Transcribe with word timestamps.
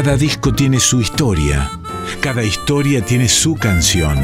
Cada 0.00 0.16
disco 0.16 0.52
tiene 0.52 0.78
su 0.78 1.00
historia, 1.00 1.72
cada 2.20 2.44
historia 2.44 3.04
tiene 3.04 3.28
su 3.28 3.56
canción. 3.56 4.16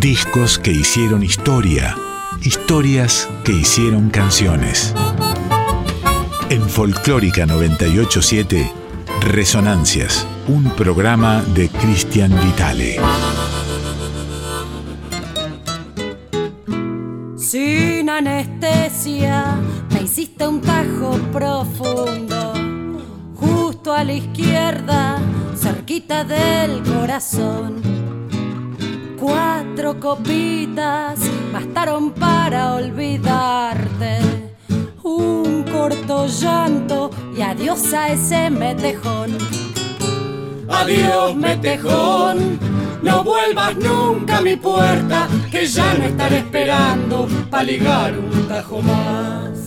Discos 0.00 0.58
que 0.58 0.72
hicieron 0.72 1.22
historia, 1.22 1.96
historias 2.42 3.28
que 3.44 3.52
hicieron 3.52 4.10
canciones. 4.10 4.92
En 6.50 6.68
Folclórica 6.68 7.46
987, 7.46 8.72
Resonancias, 9.20 10.26
un 10.48 10.64
programa 10.70 11.40
de 11.54 11.68
Cristian 11.68 12.34
Vitale. 12.44 12.98
Sin 17.36 18.10
anestesia, 18.10 19.60
me 19.92 20.02
hiciste 20.02 20.44
un 20.48 20.60
tajo 20.60 21.20
profundo, 21.32 22.33
justo 23.84 23.92
a 23.92 24.04
la 24.04 24.14
izquierda, 24.14 25.18
cerquita 25.54 26.24
del 26.24 26.82
corazón. 26.82 27.82
Cuatro 29.20 30.00
copitas 30.00 31.20
bastaron 31.52 32.12
para 32.12 32.76
olvidarte. 32.76 34.20
Un 35.02 35.64
corto 35.70 36.26
llanto 36.26 37.10
y 37.36 37.42
adiós 37.42 37.92
a 37.92 38.08
ese 38.08 38.48
metejón. 38.48 39.36
Adiós, 40.70 41.36
metejón. 41.36 42.58
No 43.02 43.22
vuelvas 43.22 43.76
nunca 43.76 44.38
a 44.38 44.40
mi 44.40 44.56
puerta, 44.56 45.28
que 45.50 45.66
ya 45.66 45.92
no 45.92 46.04
estaré 46.04 46.38
esperando 46.38 47.28
para 47.50 47.64
ligar 47.64 48.18
un 48.18 48.48
tajo 48.48 48.80
más. 48.80 49.63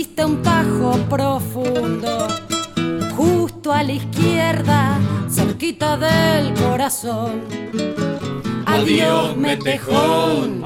Me 0.00 0.04
hiciste 0.04 0.24
un 0.24 0.42
tajo 0.42 0.92
profundo, 1.10 2.26
justo 3.14 3.70
a 3.70 3.82
la 3.82 3.92
izquierda, 3.92 4.98
cerquita 5.28 5.98
del 5.98 6.54
corazón. 6.54 7.42
Adiós, 8.64 9.36
metejón. 9.36 10.64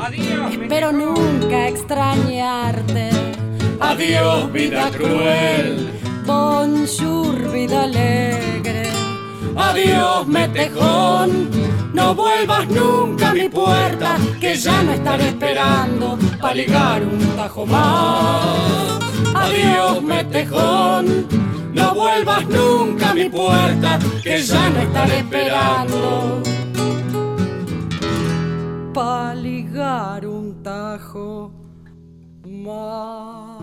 Espero 0.52 0.92
nunca 0.92 1.68
extrañarte. 1.68 3.10
Adiós, 3.80 4.52
vida 4.52 4.91
cruel. 4.92 5.91
Bonjour, 6.26 7.50
vida 7.50 7.82
alegre. 7.82 8.88
Adiós, 9.56 10.28
metejón. 10.28 11.50
No 11.92 12.14
vuelvas 12.14 12.69
nunca 12.69 13.30
a 13.30 13.34
mi 13.34 13.48
puerta, 13.48 14.16
que 14.41 14.54
ya 14.54 14.82
no 14.84 14.92
estaré 14.92 15.28
esperando 15.28 16.19
para 16.41 16.54
ligar 16.54 17.02
un 17.02 17.19
tajo 17.36 17.66
más. 17.66 19.03
Adiós, 19.45 20.03
metejón. 20.03 21.27
No 21.75 21.95
vuelvas 21.95 22.48
nunca 22.48 23.11
a 23.11 23.14
mi 23.14 23.28
puerta, 23.28 23.98
que 24.23 24.42
ya 24.42 24.70
no 24.70 24.81
estaré 24.81 25.19
esperando. 25.19 26.42
Pa' 28.95 29.34
ligar 29.34 30.27
un 30.27 30.62
tajo 30.62 31.53
más. 32.47 33.54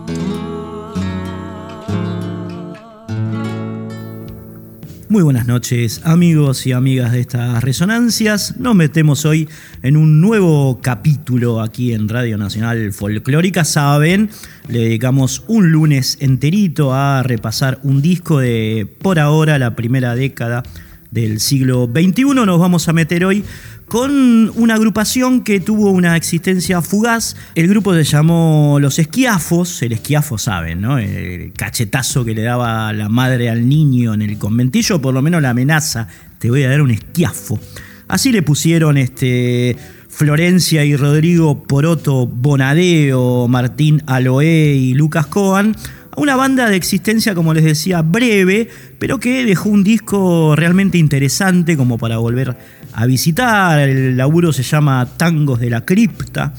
Muy 5.12 5.22
buenas 5.22 5.46
noches 5.46 6.00
amigos 6.04 6.66
y 6.66 6.72
amigas 6.72 7.12
de 7.12 7.20
estas 7.20 7.62
resonancias. 7.62 8.56
Nos 8.58 8.74
metemos 8.74 9.26
hoy 9.26 9.46
en 9.82 9.98
un 9.98 10.22
nuevo 10.22 10.80
capítulo 10.80 11.60
aquí 11.60 11.92
en 11.92 12.08
Radio 12.08 12.38
Nacional 12.38 12.94
Folclórica. 12.94 13.62
Saben, 13.66 14.30
le 14.68 14.80
dedicamos 14.80 15.44
un 15.48 15.72
lunes 15.72 16.18
enterito 16.20 16.94
a 16.94 17.22
repasar 17.22 17.80
un 17.82 18.02
disco 18.02 18.38
de 18.38 18.86
por 19.00 19.18
ahora 19.18 19.58
la 19.58 19.74
primera 19.74 20.14
década 20.14 20.62
del 21.10 21.40
siglo 21.40 21.90
XXI. 21.92 22.24
Nos 22.46 22.58
vamos 22.58 22.88
a 22.88 22.92
meter 22.92 23.24
hoy 23.24 23.44
con 23.86 24.50
una 24.56 24.74
agrupación 24.74 25.42
que 25.42 25.60
tuvo 25.60 25.90
una 25.90 26.16
existencia 26.16 26.80
fugaz. 26.80 27.36
El 27.54 27.68
grupo 27.68 27.92
se 27.92 28.04
llamó 28.04 28.78
Los 28.80 28.98
Esquiafos, 28.98 29.82
el 29.82 29.92
esquiafo 29.92 30.38
saben, 30.38 30.80
¿no? 30.80 30.98
El 30.98 31.52
cachetazo 31.52 32.24
que 32.24 32.34
le 32.34 32.42
daba 32.42 32.92
la 32.94 33.10
madre 33.10 33.50
al 33.50 33.68
niño 33.68 34.14
en 34.14 34.22
el 34.22 34.38
conventillo, 34.38 35.02
por 35.02 35.12
lo 35.12 35.20
menos 35.20 35.42
la 35.42 35.50
amenaza, 35.50 36.08
te 36.38 36.48
voy 36.48 36.62
a 36.62 36.70
dar 36.70 36.80
un 36.80 36.90
esquiafo. 36.90 37.60
Así 38.08 38.32
le 38.32 38.42
pusieron 38.42 38.96
este, 38.96 39.76
Florencia 40.12 40.84
y 40.84 40.94
Rodrigo 40.94 41.64
Poroto 41.64 42.26
Bonadeo, 42.26 43.48
Martín 43.48 44.02
Aloé 44.06 44.74
y 44.74 44.92
Lucas 44.92 45.26
Coan 45.26 45.74
a 46.10 46.20
una 46.20 46.36
banda 46.36 46.68
de 46.68 46.76
existencia, 46.76 47.34
como 47.34 47.54
les 47.54 47.64
decía, 47.64 48.02
breve, 48.02 48.68
pero 48.98 49.18
que 49.18 49.46
dejó 49.46 49.70
un 49.70 49.82
disco 49.82 50.54
realmente 50.54 50.98
interesante 50.98 51.78
como 51.78 51.96
para 51.96 52.18
volver 52.18 52.54
a 52.92 53.06
visitar. 53.06 53.78
El 53.78 54.18
laburo 54.18 54.52
se 54.52 54.62
llama 54.62 55.08
Tangos 55.16 55.58
de 55.58 55.70
la 55.70 55.80
Cripta, 55.86 56.52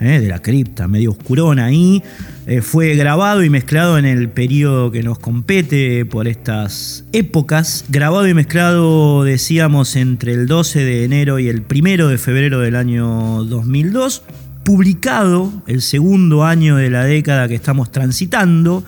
¿eh? 0.00 0.20
de 0.20 0.28
la 0.28 0.40
cripta, 0.40 0.88
medio 0.88 1.12
oscurona 1.12 1.66
ahí. 1.66 2.02
Eh, 2.46 2.60
fue 2.60 2.94
grabado 2.94 3.42
y 3.42 3.50
mezclado 3.50 3.98
en 3.98 4.04
el 4.04 4.28
periodo 4.28 4.90
que 4.90 5.02
nos 5.02 5.18
compete 5.18 6.04
por 6.04 6.28
estas 6.28 7.04
épocas. 7.12 7.84
Grabado 7.88 8.28
y 8.28 8.34
mezclado, 8.34 9.24
decíamos, 9.24 9.96
entre 9.96 10.32
el 10.32 10.46
12 10.46 10.84
de 10.84 11.04
enero 11.04 11.38
y 11.38 11.48
el 11.48 11.64
1 11.68 12.08
de 12.08 12.18
febrero 12.18 12.60
del 12.60 12.76
año 12.76 13.44
2002 13.44 14.22
publicado 14.64 15.52
el 15.66 15.82
segundo 15.82 16.42
año 16.44 16.76
de 16.76 16.90
la 16.90 17.04
década 17.04 17.48
que 17.48 17.54
estamos 17.54 17.92
transitando, 17.92 18.82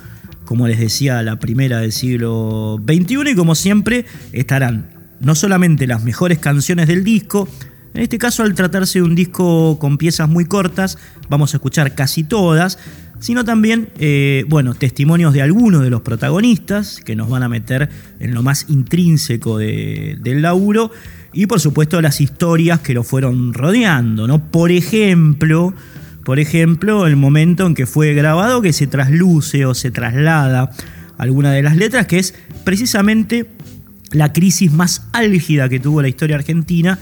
como 0.47 0.67
les 0.67 0.79
decía, 0.79 1.23
la 1.23 1.39
primera 1.39 1.81
del 1.81 1.93
siglo 1.93 2.81
XXI, 2.85 3.31
y 3.31 3.35
como 3.35 3.55
siempre 3.55 4.07
estarán 4.33 4.89
no 5.21 5.35
solamente 5.35 5.87
las 5.87 6.03
mejores 6.03 6.39
canciones 6.39 6.89
del 6.89 7.05
disco, 7.05 7.49
en 7.97 8.03
este 8.03 8.19
caso 8.19 8.43
al 8.43 8.55
tratarse 8.55 8.99
de 8.99 9.05
un 9.05 9.15
disco 9.15 9.79
con 9.79 9.97
piezas 9.97 10.29
muy 10.29 10.45
cortas, 10.45 10.99
vamos 11.31 11.55
a 11.55 11.57
escuchar 11.57 11.95
casi 11.95 12.25
todas, 12.25 12.79
sino 13.21 13.43
también, 13.43 13.89
eh, 13.99 14.45
bueno, 14.51 14.75
testimonios 14.75 15.33
de 15.33 15.41
algunos 15.41 15.83
de 15.83 15.89
los 15.89 16.03
protagonistas 16.03 17.01
que 17.03 17.17
nos 17.17 17.31
van 17.31 17.43
a 17.43 17.49
meter 17.49 17.89
en 18.21 18.35
lo 18.35 18.43
más 18.43 18.67
intrínseco 18.69 19.57
de, 19.57 20.19
del 20.21 20.43
laburo 20.43 20.91
y 21.33 21.47
por 21.47 21.59
supuesto 21.59 22.03
las 22.03 22.21
historias 22.21 22.81
que 22.81 22.93
lo 22.93 23.03
fueron 23.03 23.55
rodeando, 23.55 24.27
¿no? 24.27 24.51
Por 24.51 24.73
ejemplo, 24.73 25.73
por 26.23 26.39
ejemplo, 26.39 27.07
el 27.07 27.17
momento 27.17 27.67
en 27.67 27.75
que 27.75 27.87
fue 27.87 28.13
grabado 28.13 28.61
que 28.61 28.75
se 28.75 28.87
trasluce 28.87 29.65
o 29.65 29.73
se 29.73 29.91
traslada 29.91 30.71
alguna 31.17 31.51
de 31.51 31.63
las 31.63 31.77
letras, 31.77 32.07
que 32.07 32.19
es 32.19 32.35
precisamente 32.63 33.47
la 34.11 34.35
crisis 34.35 34.71
más 34.71 35.07
álgida 35.15 35.71
que 35.71 35.81
tuvo 35.81 36.03
la 36.03 36.09
historia 36.09 36.37
argentina 36.37 36.99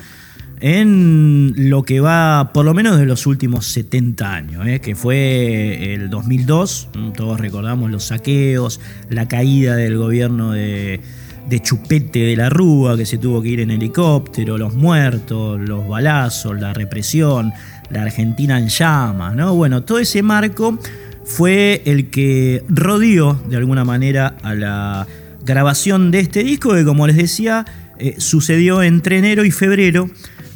en 0.67 1.53
lo 1.69 1.83
que 1.83 2.01
va 2.01 2.53
por 2.55 2.65
lo 2.65 2.73
menos 2.73 2.99
de 2.99 3.05
los 3.05 3.27
últimos 3.27 3.67
70 3.67 4.35
años, 4.35 4.67
¿eh? 4.67 4.81
que 4.81 4.95
fue 4.95 5.93
el 5.93 6.09
2002, 6.09 6.89
todos 7.15 7.39
recordamos 7.39 7.91
los 7.91 8.05
saqueos, 8.05 8.81
la 9.11 9.29
caída 9.29 9.77
del 9.77 9.99
gobierno 9.99 10.53
de, 10.53 11.03
de 11.51 11.61
Chupete 11.61 12.21
de 12.21 12.37
la 12.37 12.49
Rúa, 12.49 12.97
que 12.97 13.05
se 13.05 13.19
tuvo 13.19 13.43
que 13.43 13.51
ir 13.51 13.61
en 13.61 13.73
helicóptero, 13.73 14.57
los 14.57 14.73
muertos, 14.73 15.61
los 15.61 15.87
balazos, 15.87 16.59
la 16.59 16.73
represión, 16.73 17.53
la 17.91 18.01
Argentina 18.01 18.59
en 18.59 18.69
llamas, 18.69 19.37
¿no? 19.37 19.55
Bueno, 19.55 19.83
todo 19.83 19.99
ese 19.99 20.23
marco 20.23 20.79
fue 21.27 21.83
el 21.85 22.09
que 22.09 22.65
rodeó 22.69 23.39
de 23.51 23.59
alguna 23.59 23.85
manera 23.85 24.37
a 24.43 24.55
la 24.55 25.07
grabación 25.45 26.11
de 26.11 26.21
este 26.21 26.43
disco, 26.43 26.73
que 26.73 26.87
como 26.87 27.07
les 27.07 27.17
decía, 27.17 27.67
eh, 27.99 28.15
sucedió 28.17 28.83
entre 28.83 29.19
enero 29.19 29.45
y 29.45 29.51
febrero 29.51 30.09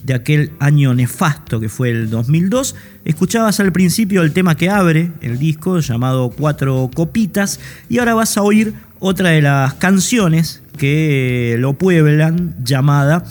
de 0.09 0.15
aquel 0.15 0.53
año 0.59 0.95
nefasto 0.95 1.61
que 1.61 1.69
fue 1.69 1.91
el 1.91 2.09
2002. 2.09 2.75
Escuchabas 3.05 3.61
al 3.61 3.73
principio 3.73 4.23
el 4.23 4.33
tema 4.33 4.57
que 4.57 4.71
abre 4.71 5.13
el 5.21 5.39
disco 5.39 5.79
llamado 5.81 6.31
Cuatro 6.31 6.91
Copitas 6.95 7.61
y 7.91 7.99
ahora 7.99 8.15
vas 8.15 8.37
a 8.39 8.43
oír 8.43 8.73
otra 9.01 9.31
de 9.31 9.43
las 9.43 9.75
canciones 9.75 10.63
que 10.79 11.57
lo 11.59 11.75
pueblan 11.75 12.57
llamada 12.65 13.23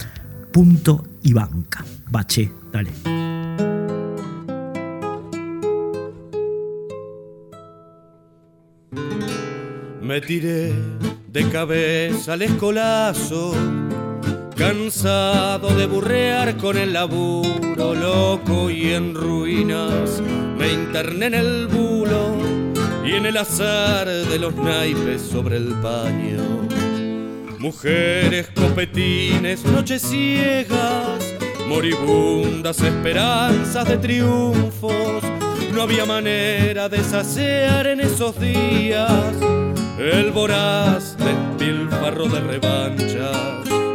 Punto 0.53 1.03
y 1.24 1.33
Banca. 1.33 1.83
Bache, 2.12 2.51
dale. 2.71 2.91
Me 10.03 10.21
tiré 10.21 10.73
de 11.33 11.50
cabeza 11.50 12.33
al 12.33 12.44
escolazo 12.44 13.56
Cansado 14.57 15.69
de 15.75 15.86
burrear 15.86 16.57
con 16.57 16.80
el 16.80 16.94
laburo, 16.94 17.94
loco 17.94 18.71
y 18.71 18.92
en 18.92 19.13
ruinas, 19.13 20.19
me 20.57 20.74
interné 20.74 21.27
en 21.27 21.33
el 21.36 21.68
bulo 21.68 22.36
y 23.06 23.13
en 23.13 23.27
el 23.27 23.38
azar 23.38 24.07
de 24.07 24.39
los 24.39 24.56
naipes 24.56 25.21
sobre 25.21 25.57
el 25.57 25.75
paño. 25.75 26.68
Mujeres, 27.59 28.50
copetines, 28.56 29.63
noches 29.63 30.01
ciegas, 30.01 31.36
moribundas 31.68 32.81
esperanzas 32.81 33.88
de 33.88 33.98
triunfos. 34.00 35.21
No 35.71 35.83
había 35.83 36.06
manera 36.07 36.89
de 36.89 37.04
saciar 37.04 37.86
en 37.86 38.00
esos 38.00 38.39
días 38.39 39.36
el 40.00 40.31
voraz 40.31 41.15
despilfarro 41.19 42.27
de 42.27 42.39
revanchas 42.39 43.87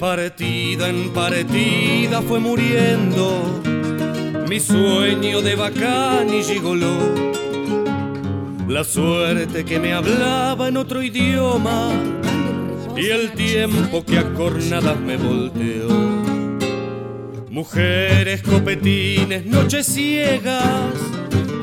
partida 0.00 0.88
en 0.88 1.10
partida 1.10 2.22
fue 2.22 2.40
muriendo 2.40 3.60
mi 4.48 4.58
sueño 4.58 5.42
de 5.42 5.54
bacán 5.54 6.32
y 6.32 6.42
gigoló. 6.42 6.96
La 8.66 8.82
suerte 8.82 9.64
que 9.64 9.78
me 9.78 9.92
hablaba 9.92 10.68
en 10.68 10.76
otro 10.76 11.02
idioma 11.02 11.90
y 12.96 13.06
el 13.06 13.32
tiempo 13.32 14.04
que 14.04 14.18
a 14.18 14.32
cornadas 14.32 14.98
me 14.98 15.16
volteó. 15.16 15.88
Mujeres, 17.50 18.42
copetines, 18.42 19.44
noches 19.44 19.86
ciegas, 19.86 20.94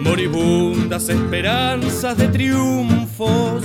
moribundas 0.01 1.09
esperanzas 1.09 2.17
de 2.17 2.27
triunfos. 2.27 3.63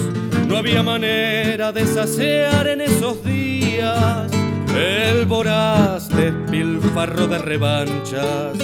No 0.49 0.57
había 0.57 0.83
manera 0.83 1.73
de 1.73 1.87
saciar 1.87 2.69
en 2.69 2.81
esos 2.81 3.23
días 3.23 3.62
el 3.83 5.27
voraz 5.27 6.09
despilfarro 6.09 7.27
de 7.27 7.39
revanchas. 7.39 8.57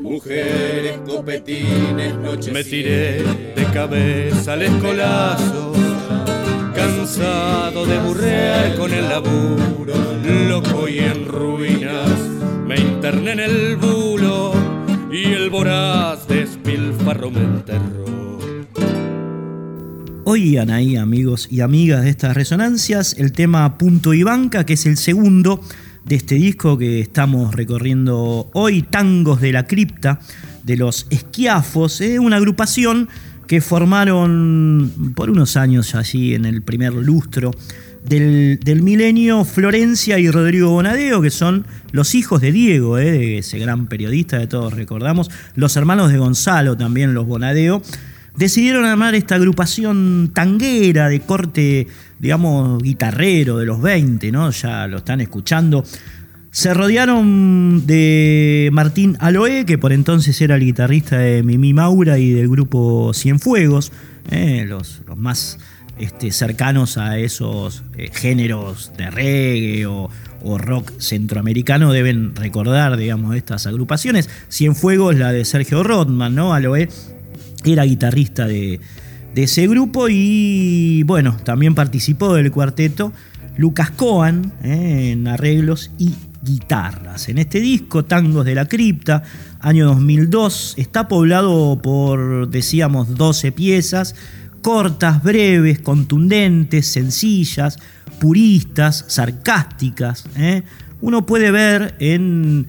Mujeres, 0.00 0.98
copetines, 1.06 2.14
noches. 2.16 2.52
Me 2.52 2.62
tiré 2.62 3.22
de 3.22 3.64
cabeza 3.72 4.52
al 4.52 4.62
escolazo, 4.62 5.72
cansado 6.74 7.86
de 7.86 7.98
burrear 8.00 8.76
con 8.76 8.92
el 8.92 9.08
laburo, 9.08 9.94
loco 10.48 10.88
y 10.88 10.98
en 10.98 11.26
ruinas. 11.26 12.18
Me 12.66 12.76
interné 12.76 13.32
en 13.32 13.40
el 13.40 13.76
bulo 13.76 14.52
y 15.10 15.32
el 15.32 15.48
voraz 15.50 16.26
despilfarro 16.28 17.30
me 17.30 17.40
enterró. 17.40 18.13
Oigan 20.26 20.70
ahí, 20.70 20.96
amigos 20.96 21.48
y 21.50 21.60
amigas 21.60 22.02
de 22.02 22.08
estas 22.08 22.34
resonancias, 22.34 23.14
el 23.18 23.32
tema 23.32 23.76
Punto 23.76 24.14
y 24.14 24.22
Banca, 24.22 24.64
que 24.64 24.72
es 24.72 24.86
el 24.86 24.96
segundo 24.96 25.60
de 26.06 26.16
este 26.16 26.36
disco 26.36 26.78
que 26.78 27.00
estamos 27.00 27.54
recorriendo 27.54 28.48
hoy, 28.54 28.80
Tangos 28.80 29.42
de 29.42 29.52
la 29.52 29.66
Cripta, 29.66 30.20
de 30.62 30.78
los 30.78 31.06
Esquiafos, 31.10 32.00
es 32.00 32.18
una 32.18 32.36
agrupación 32.36 33.10
que 33.46 33.60
formaron 33.60 35.12
por 35.14 35.28
unos 35.28 35.58
años 35.58 35.94
allí 35.94 36.34
en 36.34 36.46
el 36.46 36.62
primer 36.62 36.94
lustro 36.94 37.50
del, 38.02 38.80
milenio 38.82 39.44
Florencia 39.44 40.18
y 40.18 40.30
Rodrigo 40.30 40.70
Bonadeo, 40.70 41.20
que 41.20 41.30
son 41.30 41.66
los 41.92 42.14
hijos 42.14 42.40
de 42.40 42.50
Diego, 42.50 42.96
eh, 42.96 43.38
ese 43.38 43.58
gran 43.58 43.88
periodista 43.88 44.38
que 44.38 44.46
todos 44.46 44.72
recordamos, 44.72 45.30
los 45.54 45.76
hermanos 45.76 46.10
de 46.10 46.16
Gonzalo 46.16 46.78
también, 46.78 47.12
los 47.12 47.26
Bonadeo 47.26 47.82
decidieron 48.36 48.84
armar 48.84 49.14
esta 49.14 49.36
agrupación 49.36 50.30
tanguera 50.34 51.08
de 51.08 51.20
corte, 51.20 51.86
digamos, 52.18 52.82
guitarrero 52.82 53.58
de 53.58 53.66
los 53.66 53.80
20, 53.80 54.32
¿no? 54.32 54.50
Ya 54.50 54.86
lo 54.86 54.98
están 54.98 55.20
escuchando. 55.20 55.84
Se 56.50 56.72
rodearon 56.72 57.86
de 57.86 58.70
Martín 58.72 59.16
Aloe, 59.18 59.64
que 59.66 59.76
por 59.76 59.92
entonces 59.92 60.40
era 60.40 60.54
el 60.54 60.62
guitarrista 60.62 61.18
de 61.18 61.42
Mimi 61.42 61.72
Maura 61.72 62.18
y 62.18 62.30
del 62.30 62.48
grupo 62.48 63.12
Cienfuegos, 63.12 63.90
¿eh? 64.30 64.64
los, 64.68 65.02
más 65.16 65.58
este, 65.98 66.30
cercanos 66.30 66.96
a 66.96 67.18
esos 67.18 67.82
eh, 67.96 68.08
géneros 68.12 68.92
de 68.96 69.10
reggae 69.10 69.86
o, 69.86 70.10
o, 70.42 70.58
rock 70.58 70.92
centroamericano 70.98 71.92
deben 71.92 72.36
recordar, 72.36 72.96
digamos, 72.96 73.34
estas 73.34 73.66
agrupaciones. 73.66 74.30
Cienfuegos, 74.48 75.16
la 75.16 75.32
de 75.32 75.44
Sergio 75.44 75.82
Rodman, 75.82 76.36
¿no? 76.36 76.54
Aloe 76.54 76.88
era 77.72 77.84
guitarrista 77.84 78.46
de, 78.46 78.80
ese 79.34 79.66
grupo 79.66 80.06
y 80.08 81.02
bueno, 81.04 81.36
también 81.42 81.74
participó 81.74 82.34
del 82.34 82.52
cuarteto 82.52 83.12
Lucas 83.56 83.90
Coan 83.90 84.52
eh, 84.62 85.10
en 85.12 85.26
arreglos 85.26 85.90
y 85.98 86.14
guitarras. 86.42 87.28
En 87.28 87.38
este 87.38 87.60
disco, 87.60 88.04
Tangos 88.04 88.44
de 88.44 88.54
la 88.54 88.66
Cripta, 88.66 89.22
año 89.60 89.86
2002, 89.86 90.74
está 90.76 91.08
poblado 91.08 91.80
por, 91.82 92.48
decíamos, 92.48 93.16
12 93.16 93.50
piezas, 93.52 94.14
cortas, 94.62 95.22
breves, 95.22 95.80
contundentes, 95.80 96.86
sencillas, 96.86 97.78
puristas, 98.20 99.04
sarcásticas. 99.08 100.26
Eh. 100.36 100.62
Uno 101.00 101.26
puede 101.26 101.50
ver 101.50 101.96
en 101.98 102.68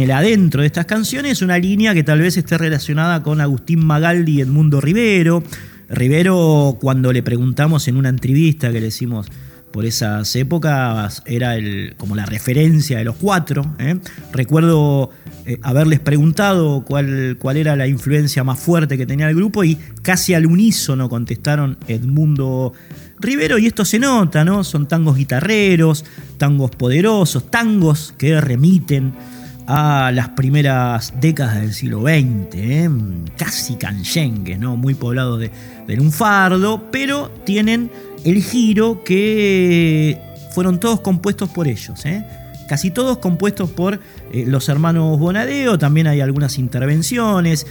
el 0.00 0.10
adentro 0.10 0.62
de 0.62 0.66
estas 0.68 0.86
canciones 0.86 1.42
una 1.42 1.58
línea 1.58 1.94
que 1.94 2.04
tal 2.04 2.20
vez 2.20 2.36
esté 2.36 2.56
relacionada 2.56 3.22
con 3.22 3.40
Agustín 3.40 3.84
Magaldi 3.84 4.38
y 4.38 4.40
Edmundo 4.40 4.80
Rivero. 4.80 5.42
Rivero, 5.88 6.78
cuando 6.80 7.12
le 7.12 7.22
preguntamos 7.22 7.88
en 7.88 7.96
una 7.96 8.08
entrevista 8.08 8.72
que 8.72 8.80
le 8.80 8.86
hicimos 8.86 9.26
por 9.72 9.84
esas 9.84 10.34
épocas, 10.36 11.22
era 11.26 11.56
como 11.96 12.14
la 12.14 12.26
referencia 12.26 12.98
de 12.98 13.04
los 13.04 13.16
cuatro. 13.16 13.74
¿eh? 13.78 13.98
Recuerdo 14.32 15.10
eh, 15.46 15.58
haberles 15.62 15.98
preguntado 16.00 16.84
cuál, 16.84 17.36
cuál 17.40 17.56
era 17.56 17.74
la 17.74 17.86
influencia 17.86 18.44
más 18.44 18.60
fuerte 18.60 18.96
que 18.96 19.06
tenía 19.06 19.28
el 19.28 19.34
grupo 19.34 19.64
y 19.64 19.76
casi 20.02 20.34
al 20.34 20.46
unísono 20.46 21.08
contestaron 21.08 21.78
Edmundo 21.88 22.72
Rivero 23.18 23.58
y 23.58 23.66
esto 23.66 23.84
se 23.84 23.98
nota, 23.98 24.44
¿no? 24.44 24.62
Son 24.62 24.86
tangos 24.86 25.16
guitarreros, 25.16 26.04
tangos 26.38 26.70
poderosos, 26.72 27.50
tangos 27.50 28.14
que 28.16 28.40
remiten 28.40 29.12
a 29.74 30.12
las 30.12 30.28
primeras 30.28 31.14
décadas 31.18 31.62
del 31.62 31.72
siglo 31.72 32.02
XX, 32.02 32.54
¿eh? 32.56 32.90
casi 33.38 33.76
canchengues, 33.76 34.58
¿no? 34.58 34.76
muy 34.76 34.92
poblados 34.92 35.40
de, 35.40 35.50
de 35.86 35.96
lunfardo, 35.96 36.90
pero 36.92 37.30
tienen 37.46 37.90
el 38.22 38.42
giro 38.42 39.02
que 39.02 40.20
fueron 40.50 40.78
todos 40.78 41.00
compuestos 41.00 41.48
por 41.48 41.68
ellos. 41.68 42.04
¿eh? 42.04 42.22
Casi 42.68 42.90
todos 42.90 43.16
compuestos 43.16 43.70
por 43.70 43.94
eh, 43.94 44.44
los 44.46 44.68
hermanos 44.68 45.18
Bonadeo, 45.18 45.78
también 45.78 46.06
hay 46.06 46.20
algunas 46.20 46.58
intervenciones, 46.58 47.66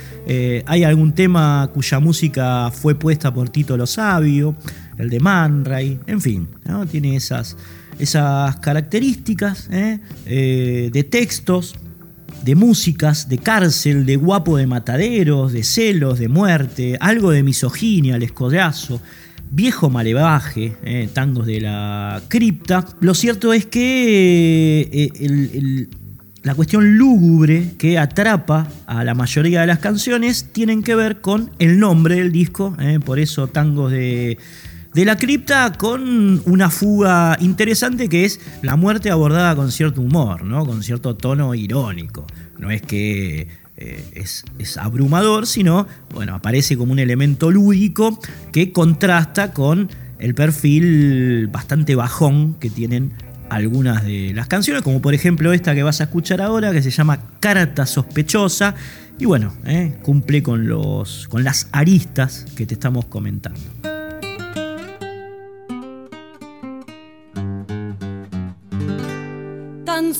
hay 0.65 0.83
algún 0.83 1.13
tema 1.13 1.69
cuya 1.71 1.99
música 1.99 2.71
fue 2.71 2.95
puesta 2.95 3.31
por 3.31 3.49
Tito 3.49 3.77
Lo 3.77 3.85
Sabio, 3.85 4.55
el 4.97 5.11
de 5.11 5.19
Man 5.19 5.65
Ray, 5.65 5.99
en 6.07 6.19
fin, 6.19 6.47
tiene 6.89 7.15
esas, 7.15 7.57
esas 7.99 8.55
características 8.57 9.69
¿eh? 9.71 9.99
Eh, 10.25 10.89
de 10.91 11.03
textos, 11.03 11.75
de 12.43 12.55
músicas, 12.55 13.29
de 13.29 13.37
cárcel, 13.37 14.05
de 14.05 14.15
guapo 14.15 14.57
de 14.57 14.67
mataderos, 14.67 15.53
de 15.53 15.63
celos, 15.63 16.19
de 16.19 16.27
muerte, 16.27 16.97
algo 16.99 17.31
de 17.31 17.43
misoginia, 17.43 18.15
el 18.15 18.23
escodazo, 18.23 19.01
viejo 19.49 19.89
malevaje, 19.89 20.75
¿eh? 20.83 21.09
tangos 21.13 21.45
de 21.45 21.61
la 21.61 22.21
cripta. 22.27 22.85
Lo 22.99 23.13
cierto 23.13 23.53
es 23.53 23.65
que 23.65 25.11
la 26.43 26.55
cuestión 26.55 26.97
lúgubre 26.97 27.73
que 27.77 27.99
atrapa 27.99 28.67
a 28.87 29.03
la 29.03 29.13
mayoría 29.13 29.61
de 29.61 29.67
las 29.67 29.79
canciones 29.79 30.49
tienen 30.51 30.83
que 30.83 30.95
ver 30.95 31.21
con 31.21 31.51
el 31.59 31.79
nombre 31.79 32.15
del 32.15 32.31
disco, 32.31 32.75
por 33.05 33.19
eso 33.19 33.47
tangos 33.47 33.91
de 33.91 34.37
de 34.93 35.05
la 35.05 35.17
cripta 35.17 35.73
con 35.73 36.41
una 36.45 36.69
fuga 36.69 37.37
interesante 37.39 38.09
que 38.09 38.25
es 38.25 38.39
la 38.61 38.75
muerte 38.75 39.09
abordada 39.09 39.55
con 39.55 39.71
cierto 39.71 40.01
humor, 40.01 40.43
¿no? 40.43 40.65
con 40.65 40.83
cierto 40.83 41.15
tono 41.15 41.55
irónico. 41.55 42.25
No 42.57 42.71
es 42.71 42.81
que 42.81 43.47
eh, 43.77 44.03
es, 44.13 44.77
abrumador, 44.77 45.47
sino 45.47 45.87
bueno, 46.13 46.35
aparece 46.35 46.77
como 46.77 46.91
un 46.91 46.99
elemento 46.99 47.51
lúdico 47.51 48.19
que 48.51 48.71
contrasta 48.71 49.53
con 49.53 49.89
el 50.19 50.35
perfil 50.35 51.47
bastante 51.47 51.95
bajón 51.95 52.55
que 52.55 52.69
tienen 52.69 53.13
algunas 53.49 54.05
de 54.05 54.33
las 54.33 54.47
canciones, 54.47 54.83
como 54.83 55.01
por 55.01 55.13
ejemplo 55.13 55.51
esta 55.51 55.73
que 55.73 55.83
vas 55.83 55.99
a 55.99 56.05
escuchar 56.05 56.41
ahora, 56.41 56.71
que 56.71 56.81
se 56.81 56.91
llama 56.91 57.19
Carta 57.39 57.85
Sospechosa, 57.85 58.75
y 59.19 59.25
bueno, 59.25 59.53
eh, 59.65 59.97
cumple 60.03 60.41
con, 60.41 60.67
los, 60.67 61.27
con 61.27 61.43
las 61.43 61.67
aristas 61.71 62.45
que 62.55 62.65
te 62.65 62.75
estamos 62.75 63.05
comentando. 63.05 63.59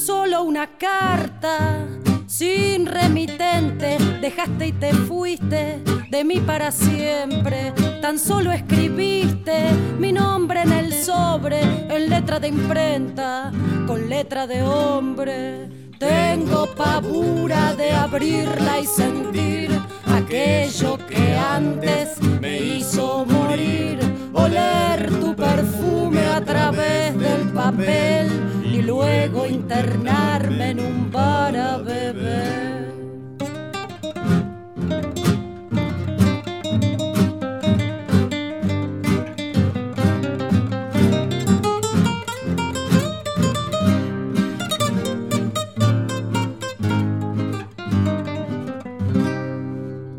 Solo 0.06 0.44
una 0.44 0.66
carta 0.78 1.86
sin 2.26 2.88
remitente, 2.88 3.98
dejaste 4.20 4.68
y 4.68 4.72
te 4.72 4.94
fuiste 4.94 5.80
de 6.10 6.24
mí 6.24 6.40
para 6.40 6.72
siempre. 6.72 7.72
Tan 8.02 8.18
solo 8.18 8.52
escribiste 8.52 9.70
mi 10.00 10.12
nombre 10.12 10.64
en 10.64 10.74
el 10.74 10.94
sobre, 10.94 11.62
en 11.62 12.10
letra 12.10 12.40
de 12.40 12.48
imprenta, 12.48 13.52
con 13.86 14.10
letra 14.10 14.48
de 14.48 14.64
hombre. 14.64 15.70
Tengo 16.00 16.66
pavura 16.76 17.76
de 17.76 17.92
abrirla 17.92 18.80
y 18.80 18.88
sentir 18.88 19.70
aquello 20.08 20.98
que 21.08 21.38
antes 21.38 22.20
me 22.40 22.60
hizo 22.60 23.24
morir. 23.26 24.11
Oler 24.34 25.10
tu 25.20 25.36
perfume 25.36 26.26
a 26.26 26.42
través 26.44 27.18
del 27.18 27.50
papel 27.50 28.30
y 28.64 28.82
luego 28.82 29.46
internarme 29.46 30.72
en 30.72 30.80
un 30.80 31.12
bar 31.12 31.56
a 31.56 31.78
beber. 31.78 32.72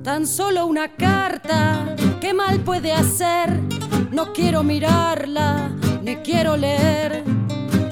Tan 0.02 0.26
solo 0.26 0.66
una 0.66 0.88
carta, 0.88 1.96
¿qué 2.20 2.34
mal 2.34 2.60
puede 2.60 2.92
hacer? 2.92 3.81
No 4.12 4.30
quiero 4.34 4.62
mirarla, 4.62 5.70
ni 6.02 6.16
quiero 6.16 6.54
leer. 6.54 7.24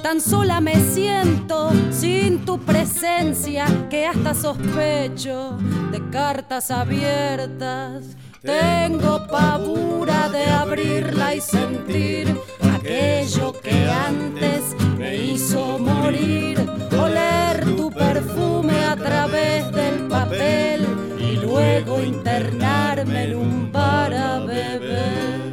Tan 0.03 0.21
sola 0.21 0.61
me 0.61 0.75
siento 0.75 1.71
sin 1.91 2.45
tu 2.45 2.59
presencia 2.59 3.65
que 3.89 4.07
hasta 4.07 4.35
sospecho 4.35 5.57
de 5.91 6.11
cartas 6.11 6.71
abiertas. 6.71 8.05
Tengo 8.43 9.27
pavura 9.29 10.29
de 10.29 10.45
abrirla 10.45 11.37
y 11.37 11.41
sentir 11.41 12.37
aquello 12.75 13.59
que 13.59 13.89
antes 13.89 14.77
me 14.99 15.17
hizo 15.17 15.79
morir. 15.79 16.59
Oler 16.93 17.65
tu 17.77 17.91
perfume 17.91 18.85
a 18.85 18.95
través 18.95 19.73
del 19.73 20.07
papel 20.07 20.87
y 21.19 21.37
luego 21.37 22.03
internarme 22.03 23.25
en 23.25 23.37
un 23.37 23.73
bar 23.73 24.13
a 24.13 24.39
beber. 24.41 25.50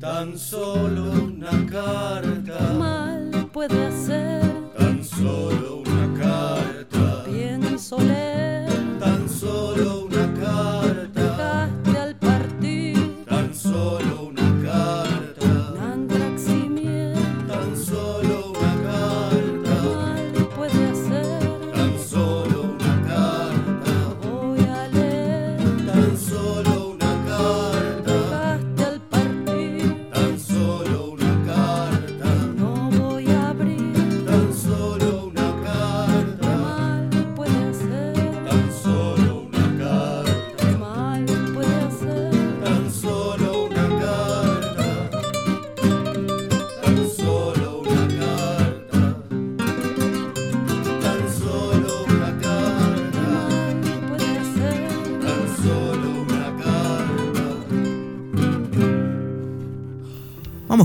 Tan 0.00 0.38
solo 0.38 1.12
una 1.12 1.66
carta. 1.70 2.72
Mal 2.72 3.50
puede 3.52 3.86
hacer. 3.86 4.40
Tan 4.78 5.04
solo 5.04 5.82
una 5.86 5.89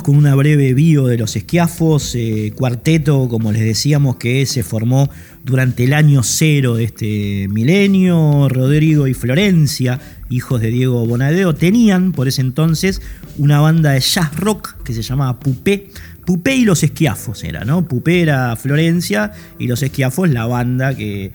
con 0.05 0.17
una 0.17 0.35
breve 0.35 0.75
bio 0.75 1.07
de 1.07 1.17
los 1.17 1.35
esquiafos, 1.35 2.13
eh, 2.13 2.53
cuarteto, 2.55 3.27
como 3.27 3.51
les 3.51 3.63
decíamos, 3.63 4.17
que 4.17 4.45
se 4.45 4.61
formó 4.61 5.09
durante 5.43 5.85
el 5.85 5.93
año 5.93 6.21
cero 6.21 6.75
de 6.75 6.83
este 6.83 7.47
milenio. 7.49 8.47
Rodrigo 8.47 9.07
y 9.07 9.15
Florencia, 9.15 9.99
hijos 10.29 10.61
de 10.61 10.69
Diego 10.69 11.07
Bonadeo, 11.07 11.55
tenían 11.55 12.11
por 12.11 12.27
ese 12.27 12.41
entonces 12.41 13.01
una 13.39 13.59
banda 13.61 13.93
de 13.93 13.99
jazz 13.99 14.35
rock 14.35 14.75
que 14.83 14.93
se 14.93 15.01
llamaba 15.01 15.39
Pupé. 15.39 15.89
Pupé 16.23 16.55
y 16.55 16.65
los 16.65 16.83
esquiafos 16.83 17.43
era, 17.43 17.65
¿no? 17.65 17.87
Pupé 17.87 18.21
era 18.21 18.55
Florencia 18.57 19.31
y 19.57 19.65
los 19.65 19.81
esquiafos 19.81 20.29
la 20.29 20.45
banda 20.45 20.93
que, 20.93 21.31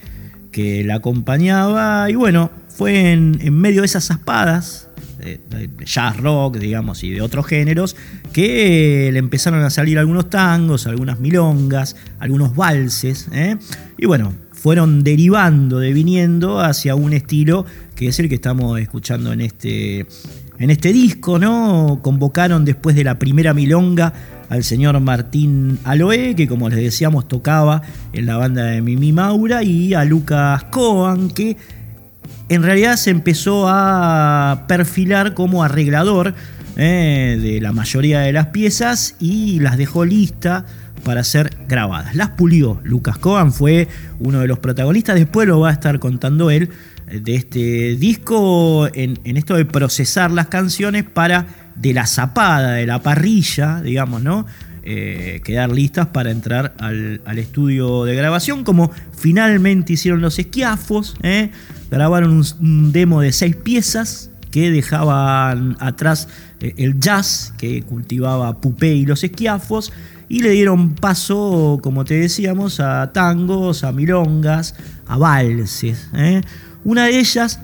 que 0.52 0.84
la 0.84 0.94
acompañaba. 0.94 2.08
Y 2.08 2.14
bueno, 2.14 2.52
fue 2.68 3.10
en, 3.10 3.36
en 3.42 3.52
medio 3.52 3.80
de 3.80 3.86
esas 3.86 4.06
zaspadas 4.06 4.89
de, 5.20 5.70
jazz 5.84 6.16
rock, 6.16 6.56
digamos, 6.56 7.02
y 7.04 7.10
de 7.10 7.22
otros 7.22 7.46
géneros, 7.46 7.96
que 8.32 9.10
le 9.12 9.18
empezaron 9.18 9.62
a 9.62 9.70
salir 9.70 9.98
algunos 9.98 10.30
tangos, 10.30 10.86
algunas 10.86 11.20
milongas, 11.20 11.96
algunos 12.18 12.54
valses, 12.54 13.28
¿eh? 13.32 13.56
y 13.98 14.06
bueno, 14.06 14.32
fueron 14.52 15.02
derivando, 15.04 15.78
deviniendo 15.78 16.60
hacia 16.60 16.94
un 16.94 17.12
estilo 17.12 17.64
que 17.94 18.08
es 18.08 18.18
el 18.20 18.28
que 18.28 18.34
estamos 18.34 18.78
escuchando 18.78 19.32
en 19.32 19.40
este, 19.40 20.06
en 20.58 20.70
este 20.70 20.92
disco, 20.92 21.38
¿no? 21.38 22.00
Convocaron 22.02 22.64
después 22.64 22.94
de 22.94 23.04
la 23.04 23.18
primera 23.18 23.54
milonga 23.54 24.12
al 24.50 24.64
señor 24.64 24.98
Martín 25.00 25.78
Aloe, 25.84 26.34
que 26.34 26.46
como 26.48 26.68
les 26.68 26.78
decíamos 26.78 27.28
tocaba 27.28 27.82
en 28.12 28.26
la 28.26 28.36
banda 28.36 28.64
de 28.64 28.82
Mimi 28.82 29.12
Maura, 29.12 29.62
y 29.62 29.94
a 29.94 30.04
Lucas 30.04 30.64
Coan, 30.64 31.30
que 31.30 31.56
en 32.50 32.64
realidad 32.64 32.96
se 32.96 33.10
empezó 33.10 33.66
a 33.68 34.64
perfilar 34.66 35.34
como 35.34 35.62
arreglador 35.62 36.34
eh, 36.76 37.38
de 37.40 37.60
la 37.60 37.72
mayoría 37.72 38.20
de 38.20 38.32
las 38.32 38.48
piezas 38.48 39.14
y 39.20 39.60
las 39.60 39.78
dejó 39.78 40.04
lista 40.04 40.66
para 41.04 41.22
ser 41.22 41.56
grabadas. 41.68 42.16
Las 42.16 42.30
pulió. 42.30 42.80
Lucas 42.82 43.18
Cohen 43.18 43.52
fue 43.52 43.86
uno 44.18 44.40
de 44.40 44.48
los 44.48 44.58
protagonistas, 44.58 45.14
después 45.14 45.46
lo 45.46 45.60
va 45.60 45.70
a 45.70 45.72
estar 45.72 46.00
contando 46.00 46.50
él, 46.50 46.70
eh, 47.06 47.20
de 47.20 47.36
este 47.36 47.94
disco, 47.94 48.88
en, 48.94 49.18
esto 49.36 49.54
de 49.54 49.64
procesar 49.64 50.32
las 50.32 50.48
canciones 50.48 51.04
para 51.04 51.46
de 51.76 51.94
la 51.94 52.04
zapada, 52.04 52.72
de 52.72 52.84
la 52.84 53.00
parrilla, 53.00 53.80
digamos, 53.80 54.22
¿no? 54.22 54.44
Eh, 54.82 55.40
quedar 55.44 55.70
listas 55.70 56.08
para 56.08 56.32
entrar 56.32 56.74
al, 56.80 57.20
al, 57.26 57.38
estudio 57.38 58.04
de 58.04 58.16
grabación, 58.16 58.64
como 58.64 58.90
finalmente 59.16 59.92
hicieron 59.92 60.20
los 60.20 60.38
esquiafos. 60.40 61.16
¿eh? 61.22 61.52
Grabaron 61.90 62.30
un, 62.32 62.44
un, 62.60 62.92
demo 62.92 63.20
de 63.20 63.32
seis 63.32 63.56
piezas 63.56 64.30
que 64.50 64.70
dejaban 64.70 65.76
atrás 65.80 66.28
eh, 66.60 66.74
el 66.76 66.98
jazz 67.00 67.54
que 67.58 67.82
cultivaba 67.82 68.60
Pupé 68.60 68.94
y 68.94 69.06
los 69.06 69.24
esquiafos. 69.24 69.92
Y 70.28 70.42
le 70.42 70.50
dieron 70.50 70.94
paso, 70.94 71.80
como 71.82 72.04
te 72.04 72.14
decíamos, 72.14 72.78
a 72.78 73.10
tangos, 73.12 73.82
a 73.82 73.90
milongas, 73.90 74.76
a 75.06 75.18
valses. 75.18 76.08
¿eh? 76.14 76.42
Una 76.84 77.06
de 77.06 77.18
ellas 77.18 77.60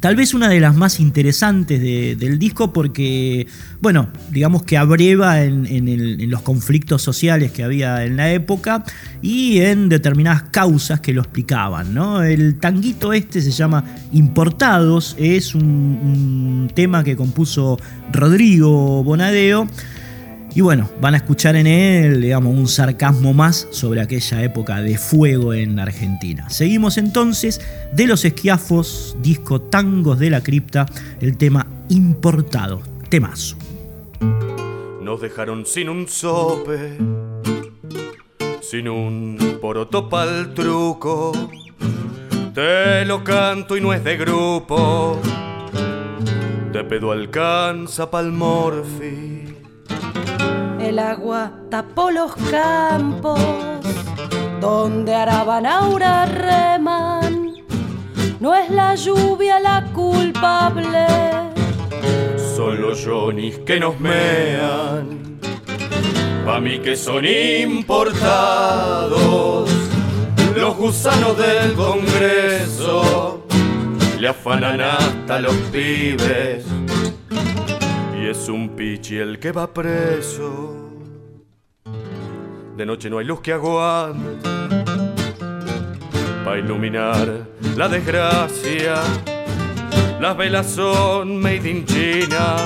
Tal 0.00 0.16
vez 0.16 0.34
una 0.34 0.48
de 0.48 0.58
las 0.58 0.74
más 0.74 0.98
interesantes 0.98 1.80
de, 1.80 2.16
del 2.16 2.36
disco 2.38 2.72
porque, 2.72 3.46
bueno, 3.80 4.08
digamos 4.30 4.64
que 4.64 4.76
abreva 4.76 5.44
en, 5.44 6.28
los 6.28 6.42
conflictos 6.42 7.02
sociales 7.02 7.52
que 7.52 7.62
había 7.62 8.04
en 8.04 8.16
la 8.16 8.32
época 8.32 8.84
y 9.20 9.60
en 9.60 9.88
determinadas 9.88 10.42
causas 10.50 11.00
que 11.00 11.12
lo 11.12 11.22
explicaban. 11.22 11.94
¿no? 11.94 12.22
El 12.22 12.58
tanguito 12.58 13.12
este 13.12 13.40
se 13.40 13.52
llama 13.52 13.84
Importados, 14.12 15.14
es 15.20 15.54
un 15.54 16.68
tema 16.74 17.04
que 17.04 17.14
compuso 17.14 17.78
Rodrigo 18.12 19.04
Bonadeo. 19.04 19.68
Y 20.54 20.60
bueno, 20.60 20.90
van 21.00 21.14
a 21.14 21.16
escuchar 21.16 21.56
en 21.56 21.66
él, 21.66 22.20
digamos, 22.20 22.54
un 22.54 22.68
sarcasmo 22.68 23.32
más 23.32 23.66
sobre 23.70 24.02
aquella 24.02 24.42
época 24.42 24.82
de 24.82 24.98
fuego 24.98 25.54
en 25.54 25.78
Argentina. 25.78 26.50
Seguimos 26.50 26.98
entonces 26.98 27.60
de 27.94 28.06
los 28.06 28.26
esquiafos, 28.26 29.16
disco 29.22 29.62
Tangos 29.62 30.18
de 30.18 30.28
la 30.28 30.42
Cripta, 30.42 30.84
el 31.20 31.38
tema 31.38 31.66
importado, 31.88 32.82
temazo. 33.08 33.56
Nos 35.00 35.22
dejaron 35.22 35.64
sin 35.64 35.88
un 35.88 36.06
sope, 36.06 36.98
sin 38.60 38.90
un 38.90 39.58
poroto 39.58 40.10
pa'l 40.10 40.52
truco. 40.52 41.32
Te 42.52 43.06
lo 43.06 43.24
canto 43.24 43.78
y 43.78 43.80
no 43.80 43.94
es 43.94 44.04
de 44.04 44.18
grupo, 44.18 45.18
de 46.72 46.84
pedo 46.84 47.10
alcanza 47.10 48.10
pa'l 48.10 48.30
morfi 48.30 49.31
el 50.92 50.98
agua 50.98 51.52
tapó 51.70 52.10
los 52.10 52.34
campos, 52.50 53.40
donde 54.60 55.14
Arabanaura 55.14 56.26
reman. 56.26 57.54
No 58.40 58.54
es 58.54 58.68
la 58.68 58.94
lluvia 58.94 59.58
la 59.58 59.86
culpable, 59.94 61.06
Son 62.54 62.78
los 62.82 63.02
Johnny's 63.06 63.58
que 63.60 63.80
nos 63.80 63.98
mean. 63.98 65.40
Pa' 66.44 66.60
mí 66.60 66.78
que 66.80 66.94
son 66.94 67.24
importados. 67.24 68.10
Los 70.54 70.76
gusanos 70.76 71.38
del 71.38 71.72
Congreso 71.72 73.46
le 74.20 74.28
afanan 74.28 74.82
hasta 74.82 75.40
los 75.40 75.54
pibes. 75.72 76.66
Y 78.20 78.26
es 78.28 78.48
un 78.48 78.68
pichi 78.76 79.16
el 79.16 79.38
que 79.38 79.52
va 79.52 79.72
preso. 79.72 80.81
De 82.76 82.86
noche 82.86 83.10
no 83.10 83.18
hay 83.18 83.26
luz 83.26 83.40
que 83.40 83.52
aguante 83.52 84.48
para 86.44 86.58
iluminar 86.58 87.46
la 87.76 87.88
desgracia. 87.88 88.94
Las 90.20 90.36
velas 90.36 90.66
son 90.70 91.40
made 91.40 91.68
in 91.68 91.84
China, 91.84 92.56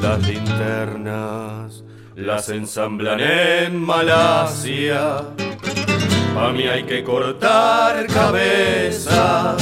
las 0.00 0.26
linternas 0.26 1.84
las 2.16 2.48
ensamblan 2.48 3.20
en 3.20 3.80
Malasia. 3.80 5.16
A 6.36 6.50
mí 6.52 6.64
hay 6.64 6.84
que 6.84 7.02
cortar 7.02 8.06
cabezas, 8.06 9.56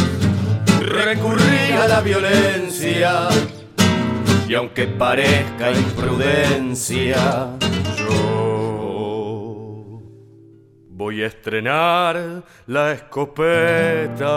recurrir 0.81 1.75
a 1.81 1.89
la 1.89 2.01
violencia. 2.01 3.29
Y 4.49 4.55
aunque 4.55 4.87
parezca 4.87 5.71
imprudencia, 5.71 7.49
yo 7.97 8.22
voy 11.03 11.21
a 11.25 11.27
estrenar 11.27 12.45
la 12.69 12.93
escopeta. 12.93 14.29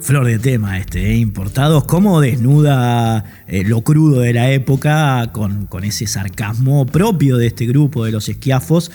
Flor 0.00 0.26
de 0.26 0.40
tema 0.40 0.78
este, 0.78 1.12
¿eh? 1.12 1.16
importados, 1.16 1.84
cómo 1.84 2.20
desnuda 2.20 3.24
eh, 3.46 3.62
lo 3.64 3.82
crudo 3.82 4.22
de 4.22 4.32
la 4.32 4.50
época 4.50 5.30
con, 5.30 5.66
con 5.66 5.84
ese 5.84 6.08
sarcasmo 6.08 6.86
propio 6.86 7.36
de 7.36 7.46
este 7.46 7.66
grupo 7.66 8.04
de 8.04 8.10
los 8.10 8.28
esquiafos, 8.28 8.90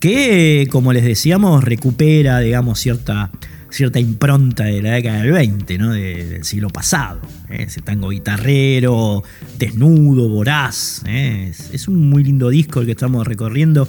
que, 0.00 0.66
como 0.72 0.94
les 0.94 1.04
decíamos, 1.04 1.62
recupera, 1.62 2.40
digamos, 2.40 2.80
cierta, 2.80 3.30
cierta 3.76 4.00
impronta 4.00 4.64
de 4.64 4.82
la 4.82 4.92
década 4.92 5.22
del 5.22 5.32
20, 5.32 5.78
¿no? 5.78 5.92
De- 5.92 6.24
del 6.24 6.44
siglo 6.44 6.70
pasado. 6.70 7.20
¿eh? 7.50 7.64
Ese 7.68 7.80
tango 7.82 8.08
guitarrero, 8.08 9.22
desnudo, 9.58 10.28
voraz. 10.28 11.02
¿eh? 11.06 11.48
Es, 11.50 11.70
es 11.72 11.86
un 11.88 12.08
muy 12.08 12.24
lindo 12.24 12.48
disco 12.48 12.80
el 12.80 12.86
que 12.86 12.92
estamos 12.92 13.26
recorriendo. 13.26 13.88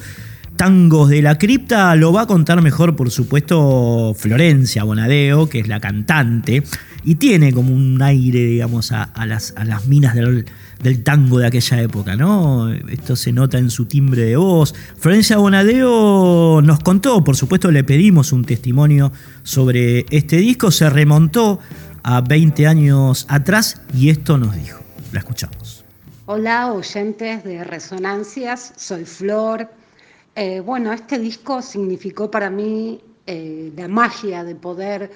Tangos 0.57 1.09
de 1.09 1.21
la 1.21 1.37
cripta 1.37 1.95
lo 1.95 2.11
va 2.11 2.23
a 2.23 2.25
contar 2.25 2.63
mejor, 2.63 2.95
por 2.95 3.11
supuesto, 3.11 4.15
Florencia 4.17 4.83
Bonadeo, 4.83 5.47
que 5.47 5.59
es 5.59 5.67
la 5.67 5.79
cantante, 5.79 6.63
y 7.03 7.15
tiene 7.15 7.53
como 7.53 7.71
un 7.71 8.01
aire, 8.01 8.39
digamos, 8.39 8.91
a, 8.91 9.03
a 9.03 9.27
las, 9.27 9.53
a 9.55 9.65
las 9.65 9.85
minas 9.85 10.15
del, 10.15 10.45
del 10.81 11.03
tango 11.03 11.37
de 11.37 11.45
aquella 11.45 11.79
época, 11.79 12.15
¿no? 12.15 12.73
Esto 12.73 13.15
se 13.15 13.31
nota 13.31 13.59
en 13.59 13.69
su 13.69 13.85
timbre 13.85 14.23
de 14.23 14.35
voz. 14.35 14.73
Florencia 14.97 15.37
Bonadeo 15.37 16.61
nos 16.63 16.79
contó, 16.79 17.23
por 17.23 17.35
supuesto, 17.35 17.69
le 17.69 17.83
pedimos 17.83 18.31
un 18.31 18.43
testimonio 18.43 19.11
sobre 19.43 20.07
este 20.09 20.37
disco, 20.37 20.71
se 20.71 20.89
remontó 20.89 21.59
a 22.01 22.21
20 22.21 22.65
años 22.65 23.27
atrás 23.29 23.79
y 23.93 24.09
esto 24.09 24.39
nos 24.39 24.55
dijo. 24.55 24.79
La 25.11 25.19
escuchamos. 25.19 25.85
Hola 26.25 26.73
oyentes 26.73 27.43
de 27.43 27.63
Resonancias, 27.63 28.73
soy 28.75 29.05
Flor. 29.05 29.69
Eh, 30.39 30.59
bueno, 30.59 30.93
este 30.93 31.17
disco 31.17 31.63
significó 31.63 32.29
para 32.29 32.51
mí 32.51 33.01
eh, 33.25 33.73
la 33.75 33.87
magia 33.87 34.43
de 34.43 34.53
poder 34.53 35.09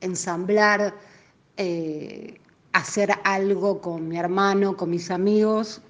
ensamblar, 0.00 0.94
eh, 1.58 2.40
hacer 2.72 3.10
algo 3.24 3.82
con 3.82 4.08
mi 4.08 4.16
hermano, 4.16 4.74
con 4.74 4.88
mis 4.88 5.10
amigos 5.10 5.82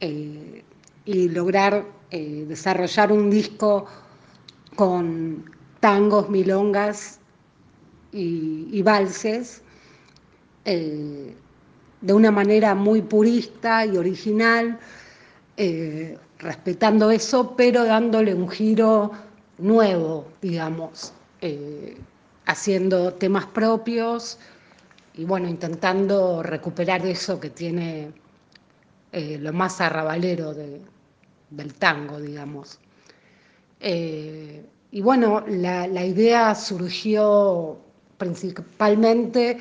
y 0.00 1.28
lograr 1.28 1.84
desarrollar 2.10 3.12
un 3.12 3.28
disco 3.28 3.84
con 4.76 5.44
tangos, 5.80 6.30
milongas 6.30 7.20
y, 8.12 8.66
y 8.72 8.82
valses. 8.82 9.60
de 10.64 11.34
una 12.12 12.30
manera 12.30 12.74
muy 12.74 13.02
purista 13.02 13.84
y 13.84 13.96
original, 13.98 14.80
respetando 16.42 17.10
eso, 17.10 17.54
pero 17.56 17.84
dándole 17.84 18.34
un 18.34 18.48
giro 18.48 19.12
nuevo, 19.58 20.26
digamos, 20.42 21.12
eh, 21.40 21.96
haciendo 22.46 23.14
temas 23.14 23.46
propios 23.46 24.38
y 25.14 25.24
bueno, 25.24 25.48
intentando 25.48 26.42
recuperar 26.42 27.06
eso 27.06 27.38
que 27.38 27.50
tiene 27.50 28.10
eh, 29.12 29.38
lo 29.40 29.52
más 29.52 29.80
arrabalero 29.80 30.52
de- 30.54 30.80
del 31.50 31.74
tango, 31.74 32.20
digamos. 32.20 32.78
Eh, 33.80 34.64
y 34.90 35.00
bueno, 35.00 35.44
la, 35.46 35.86
idea 36.04 36.54
surgió 36.54 37.78
principalmente 38.18 39.58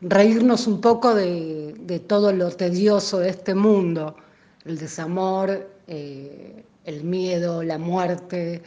reírnos 0.00 0.66
un 0.66 0.80
poco 0.80 1.14
de 1.14 2.02
todo 2.06 2.32
lo 2.32 2.50
tedioso 2.50 3.18
de 3.18 3.30
este 3.30 3.54
mundo, 3.54 4.16
el 4.64 4.78
desamor, 4.78 5.68
eh, 5.86 6.64
el 6.84 7.04
miedo, 7.04 7.62
la 7.62 7.78
muerte, 7.78 8.62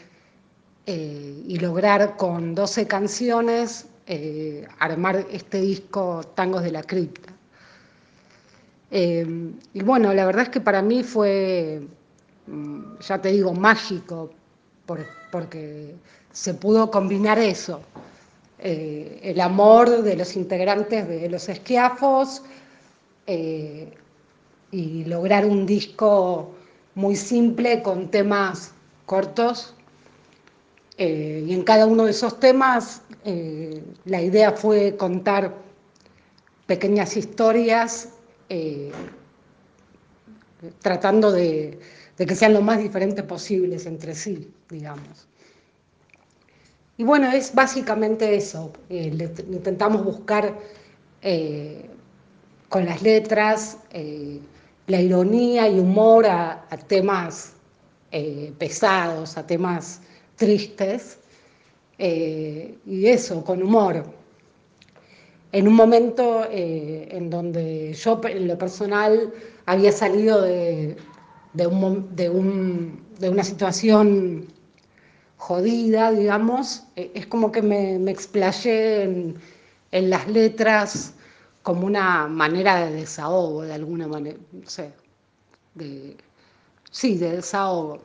eh, 0.86 1.44
y 1.48 1.60
lograr 1.60 2.18
con 2.18 2.56
12 2.56 2.88
canciones 2.88 3.88
eh, 4.08 4.68
armar 4.80 5.26
este 5.32 5.62
disco 5.62 6.24
Tangos 6.36 6.64
de 6.64 6.72
la 6.72 6.84
Cripta. 6.84 7.32
Y 9.74 9.82
bueno, 9.84 10.14
la 10.14 10.26
verdad 10.26 10.44
es 10.44 10.50
que 10.50 10.62
para 10.62 10.82
mí 10.82 11.04
fue, 11.04 11.82
mm, 12.48 13.00
ya 13.02 13.20
te 13.22 13.30
digo, 13.32 13.54
mágico, 13.54 14.30
por- 14.86 15.06
porque 15.32 15.96
se 16.32 16.54
pudo 16.54 16.92
combinar 16.92 17.40
eso, 17.40 17.82
el 18.60 19.40
amor 19.42 20.04
de 20.04 20.16
los 20.16 20.36
integrantes 20.38 21.08
de 21.08 21.30
los 21.30 21.50
esquiafos 21.50 22.44
y 24.74 25.06
lograr 25.06 25.46
un 25.46 25.66
disco 25.68 26.52
muy 26.96 27.16
simple 27.16 27.84
con 27.84 28.10
temas 28.10 28.74
cortos. 29.06 29.76
Eh, 30.98 31.46
y 31.48 31.54
en 31.54 31.64
cada 31.64 31.86
uno 31.86 32.06
de 32.06 32.12
esos 32.12 32.40
temas 32.40 33.02
eh, 33.24 33.84
la 34.06 34.22
idea 34.22 34.52
fue 34.52 34.96
contar 34.96 35.56
pequeñas 36.68 37.18
historias 37.18 38.10
eh, 38.50 38.92
tratando 40.82 41.32
de, 41.32 41.80
que 42.16 42.36
sean 42.36 42.54
lo 42.54 42.62
más 42.62 42.80
diferentes 42.80 43.24
posibles 43.26 43.86
entre 43.86 44.16
sí, 44.16 44.52
digamos. 44.70 45.28
Y 46.98 47.04
bueno, 47.04 47.32
es 47.32 47.54
básicamente 47.54 48.36
eso. 48.36 48.72
intentamos 48.90 50.04
buscar 50.06 50.58
con 52.70 52.86
las 52.86 53.02
letras 53.02 53.78
la 54.88 55.02
ironía 55.02 55.68
y 55.70 55.80
humor 55.80 56.26
a, 56.28 56.66
temas 56.88 57.54
eh, 58.12 58.54
pesados, 58.58 59.38
a 59.38 59.46
temas 59.46 60.02
tristes, 60.36 61.20
eh, 61.98 62.78
y 62.86 63.08
eso, 63.08 63.44
con 63.44 63.62
humor. 63.64 64.04
En 65.52 65.68
un 65.68 65.76
momento 65.76 66.46
eh, 66.50 67.08
en 67.12 67.30
donde 67.30 67.94
yo, 67.94 68.20
en 68.26 68.48
lo 68.48 68.58
personal, 68.58 69.32
había 69.66 69.92
salido 69.92 70.42
de, 70.42 70.98
de 71.54 71.68
un 71.68 72.16
de 72.16 72.30
un- 72.30 73.04
de 73.20 73.30
una 73.30 73.44
situación 73.44 74.48
jodida, 75.38 76.12
digamos, 76.12 76.84
es 76.96 77.26
como 77.28 77.52
que 77.52 77.62
me, 77.62 78.00
me 78.00 78.12
explayé 78.12 79.04
en, 79.04 79.36
en 79.92 80.10
las 80.10 80.28
letras 80.28 81.14
como 81.64 81.88
una 81.88 82.28
manera 82.28 82.86
de 82.86 82.94
desahogo, 82.94 83.64
de 83.64 83.74
alguna 83.74 84.08
manera, 84.08 84.38
no 84.52 84.70
sé, 84.70 84.94
de, 85.76 86.18
sí, 86.92 87.18
de 87.18 87.38
desahogo. 87.38 88.02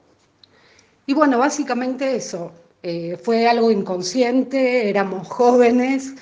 Y 1.07 1.15
bueno, 1.15 1.39
básicamente 1.39 2.15
eso, 2.17 2.53
eh, 2.83 3.17
fue 3.23 3.49
algo 3.49 3.71
inconsciente, 3.71 4.89
éramos 4.89 5.27
jóvenes 5.29 6.15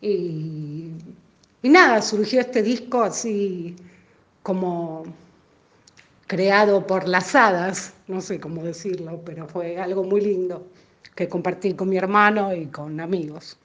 y, 0.00 0.90
y 1.62 1.68
nada, 1.68 2.02
surgió 2.02 2.40
este 2.40 2.62
disco 2.62 3.02
así 3.02 3.76
como 4.42 5.04
creado 6.26 6.86
por 6.86 7.08
las 7.08 7.34
hadas, 7.34 7.94
no 8.08 8.20
sé 8.20 8.40
cómo 8.40 8.62
decirlo, 8.62 9.22
pero 9.24 9.48
fue 9.48 9.78
algo 9.78 10.04
muy 10.04 10.20
lindo 10.20 10.66
que 11.14 11.28
compartí 11.28 11.74
con 11.74 11.88
mi 11.88 11.96
hermano 11.96 12.54
y 12.54 12.66
con 12.66 13.00
amigos. 13.00 13.58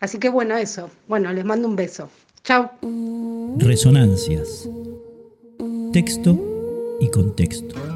Así 0.00 0.18
que 0.18 0.28
bueno, 0.28 0.56
eso. 0.56 0.90
Bueno, 1.08 1.32
les 1.32 1.44
mando 1.44 1.68
un 1.68 1.76
beso. 1.76 2.08
Chao. 2.44 2.70
Resonancias. 3.58 4.68
texto 5.92 6.38
y 7.00 7.08
contexto. 7.10 7.95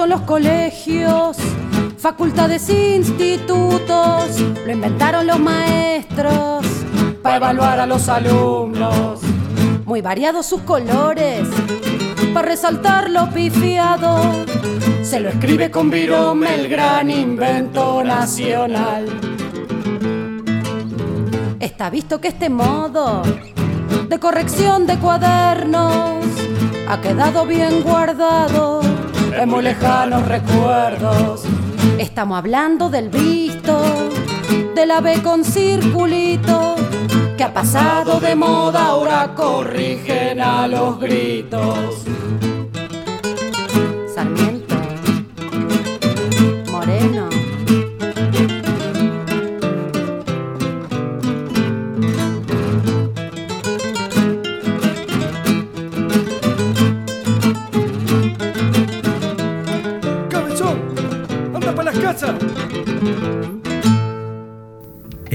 En 0.00 0.10
los 0.10 0.20
colegios, 0.20 1.38
facultades, 1.98 2.70
institutos, 2.70 4.40
lo 4.64 4.72
inventaron 4.72 5.26
los 5.26 5.40
maestros 5.40 6.64
para 7.20 7.36
evaluar 7.36 7.80
a 7.80 7.86
los 7.86 8.08
alumnos. 8.08 9.20
Muy 9.84 10.00
variados 10.00 10.46
sus 10.46 10.62
colores, 10.62 11.48
para 12.32 12.46
resaltar 12.46 13.10
lo 13.10 13.28
pifiado. 13.30 14.20
Se 15.02 15.18
lo 15.18 15.30
escribe 15.30 15.72
con 15.72 15.90
virome 15.90 16.54
el 16.54 16.68
gran 16.68 17.10
invento 17.10 18.04
nacional. 18.04 19.04
Está 21.58 21.90
visto 21.90 22.20
que 22.20 22.28
este 22.28 22.48
modo 22.48 23.22
de 24.08 24.18
corrección 24.20 24.86
de 24.86 24.96
cuadernos 24.98 26.24
ha 26.88 27.00
quedado 27.00 27.44
bien 27.46 27.82
guardado 27.82 28.97
en 29.42 29.48
muy 29.48 29.62
lejanos 29.62 30.26
recuerdos. 30.26 31.44
Estamos 31.98 32.38
hablando 32.38 32.90
del 32.90 33.08
visto, 33.08 33.80
de 34.74 34.86
la 34.86 35.00
B 35.00 35.22
con 35.22 35.44
circulito, 35.44 36.74
que 37.36 37.44
ha 37.44 37.52
pasado 37.52 38.18
de 38.20 38.34
moda, 38.34 38.86
ahora 38.86 39.34
corrigen 39.34 40.40
a 40.40 40.66
los 40.66 40.98
gritos. 40.98 42.04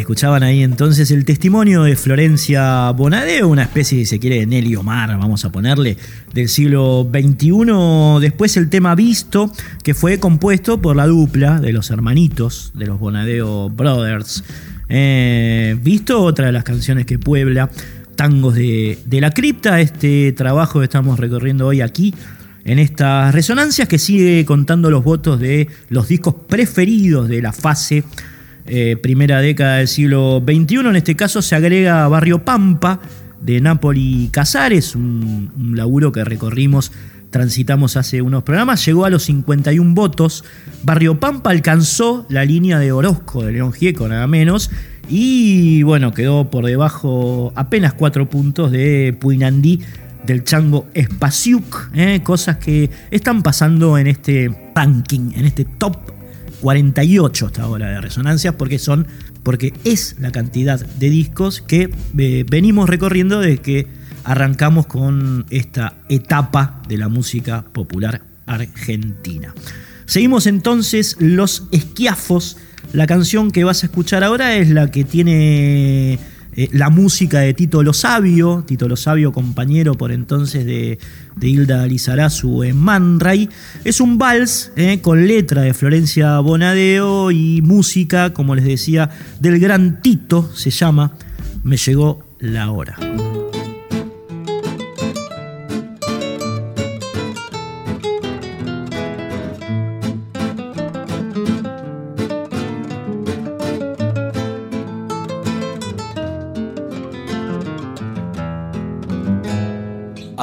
Escuchaban 0.04 0.44
ahí 0.44 0.64
entonces 0.64 1.12
el 1.12 1.24
testimonio 1.24 1.84
de 1.84 1.96
Florencia 1.96 2.92
Bonadeo, 2.92 3.48
una 3.48 3.62
especie, 3.62 4.00
si 4.00 4.06
se 4.06 4.20
quiere, 4.20 4.40
de 4.40 4.46
Nelly 4.46 4.76
Omar, 4.76 5.18
vamos 5.18 5.46
a 5.46 5.50
ponerle, 5.50 5.96
del 6.34 6.50
siglo 6.50 7.10
XXI. 7.10 8.20
Después 8.20 8.58
el 8.58 8.70
tema 8.70 8.96
Visto, 8.96 9.50
que 9.82 9.94
fue 9.94 10.20
compuesto 10.20 10.82
por 10.82 10.98
la 10.98 11.08
dupla 11.08 11.62
de 11.62 11.72
los 11.72 11.90
hermanitos, 11.90 12.74
de 12.76 12.86
los 12.86 13.00
Bonadeo 13.00 13.70
Brothers. 13.70 14.44
Eh, 14.90 15.78
Visto, 15.82 16.22
otra 16.22 16.48
de 16.48 16.52
las 16.52 16.66
canciones 16.66 17.06
que 17.06 17.18
puebla, 17.18 17.70
tangos 18.18 18.56
de, 18.56 19.00
de 19.06 19.22
la 19.22 19.32
cripta, 19.32 19.80
este 19.80 20.34
trabajo 20.34 20.80
que 20.80 20.84
estamos 20.84 21.18
recorriendo 21.18 21.66
hoy 21.66 21.80
aquí 21.80 22.14
en 22.66 22.78
estas 22.78 23.34
resonancias 23.34 23.88
que 23.88 23.98
sigue 23.98 24.44
contando 24.44 24.92
los 24.92 25.06
votos 25.06 25.40
de 25.40 25.70
los 25.88 26.10
discos 26.10 26.36
preferidos 26.50 27.30
de 27.30 27.42
la 27.42 27.54
fase 27.54 28.04
eh, 28.66 28.98
primera 29.02 29.42
década 29.42 29.78
del 29.78 29.88
siglo 29.88 30.44
XXI. 30.46 30.76
En 30.78 30.96
este 30.96 31.16
caso 31.16 31.42
se 31.42 31.56
agrega 31.56 32.08
Barrio 32.08 32.44
Pampa 32.44 33.00
de 33.42 33.60
Napoli 33.62 34.30
Casares, 34.32 34.96
un, 34.96 35.52
un 35.58 35.76
laburo 35.76 36.12
que 36.12 36.24
recorrimos, 36.24 36.92
transitamos 37.30 37.98
hace 37.98 38.22
unos 38.22 38.44
programas. 38.44 38.86
Llegó 38.86 39.06
a 39.06 39.10
los 39.10 39.24
51 39.24 39.94
votos. 39.94 40.46
Barrio 40.84 41.20
Pampa 41.20 41.50
alcanzó 41.50 42.26
la 42.30 42.46
línea 42.46 42.80
de 42.80 42.92
Orozco 42.92 43.44
de 43.44 43.52
León 43.52 43.74
Gieco, 43.74 44.08
nada 44.08 44.28
menos. 44.28 44.72
Y 45.10 45.84
bueno, 45.84 46.14
quedó 46.14 46.50
por 46.50 46.66
debajo 46.66 47.52
apenas 47.56 47.94
cuatro 47.94 48.30
puntos 48.30 48.72
de 48.72 49.16
Puinandí 49.20 49.82
del 50.26 50.44
chango 50.44 50.88
Espaciuc, 50.94 51.90
¿eh? 51.94 52.22
cosas 52.24 52.58
que 52.58 52.90
están 53.12 53.44
pasando 53.44 53.98
en 53.98 54.08
este 54.08 54.50
ranking, 54.74 55.32
en 55.36 55.46
este 55.46 55.66
top 55.66 55.98
48 56.64 57.48
hasta 57.48 57.62
ahora 57.62 57.90
de 57.90 58.00
resonancias, 58.00 58.56
porque 58.56 58.80
son, 58.80 59.06
porque 59.44 59.74
es 59.84 60.16
la 60.20 60.32
cantidad 60.32 60.80
de 60.80 61.10
discos 61.10 61.62
que 61.62 61.94
eh, 62.18 62.46
venimos 62.50 62.90
recorriendo 62.90 63.42
desde 63.42 63.58
que 63.58 63.88
arrancamos 64.24 64.88
con 64.88 65.46
esta 65.50 65.98
etapa 66.08 66.82
de 66.88 66.98
la 66.98 67.10
música 67.10 67.66
popular 67.74 68.22
argentina. 68.46 69.54
Seguimos 70.06 70.48
entonces 70.48 71.18
los 71.20 71.68
esquiafos. 71.74 72.56
La 72.94 73.08
canción 73.08 73.52
que 73.52 73.66
vas 73.66 73.84
a 73.84 73.88
escuchar 73.88 74.24
ahora 74.24 74.56
es 74.56 74.70
la 74.70 74.90
que 74.90 75.04
tiene 75.04 76.18
eh, 76.56 76.70
la 76.72 76.90
música 76.90 77.40
de 77.40 77.54
Tito 77.54 77.84
Lo 77.84 77.94
Sabio, 77.94 78.64
Tito 78.68 78.88
Lo 78.88 78.96
Sabio, 78.96 79.32
compañero 79.32 79.96
por 79.96 80.12
entonces 80.12 80.66
de, 80.66 81.00
de 81.36 81.48
Hilda 81.48 81.86
Lizarazu 81.88 82.64
en 82.64 82.78
Man 82.78 83.20
Ray. 83.20 83.50
Es 83.84 84.00
un 84.00 84.18
vals 84.18 84.72
eh, 84.76 85.00
con 85.02 85.28
letra 85.28 85.64
de 85.64 85.74
Florencia 85.74 86.40
Bonadeo 86.40 87.32
y 87.32 87.62
música, 87.62 88.34
como 88.34 88.56
les 88.56 88.66
decía, 88.66 89.10
del 89.40 89.60
gran 89.60 90.02
Tito, 90.02 90.50
se 90.54 90.70
llama 90.70 91.14
Me 91.64 91.78
llegó 91.78 92.26
la 92.40 92.72
hora. 92.72 92.98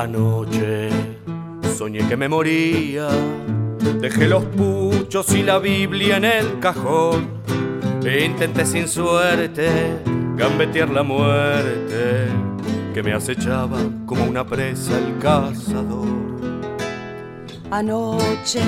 Anoche 0.00 0.88
soñé 1.76 2.08
que 2.08 2.16
me 2.16 2.26
moría, 2.26 3.08
dejé 4.00 4.28
los 4.28 4.44
puchos 4.44 5.30
y 5.34 5.42
la 5.42 5.58
Biblia 5.58 6.16
en 6.16 6.24
el 6.24 6.58
cajón. 6.58 7.28
E 8.02 8.24
intenté 8.24 8.64
sin 8.64 8.88
suerte 8.88 9.68
gambetear 10.36 10.88
la 10.88 11.02
muerte 11.02 12.28
que 12.94 13.02
me 13.02 13.12
acechaba 13.12 13.76
como 14.06 14.24
una 14.24 14.42
presa 14.42 14.96
el 14.96 15.18
cazador. 15.18 16.08
Anoche 17.70 18.62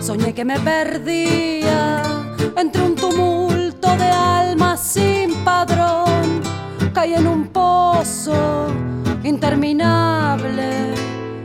soñé 0.00 0.32
que 0.32 0.46
me 0.46 0.58
perdía 0.58 2.02
entre 2.56 2.80
un 2.80 2.94
tumulto 2.94 3.94
de 3.94 4.06
almas 4.06 4.80
sin 4.80 5.34
padrón. 5.44 6.40
Caí 6.94 7.12
en 7.12 7.26
un 7.26 7.48
pozo 7.48 8.68
interminable 9.24 10.94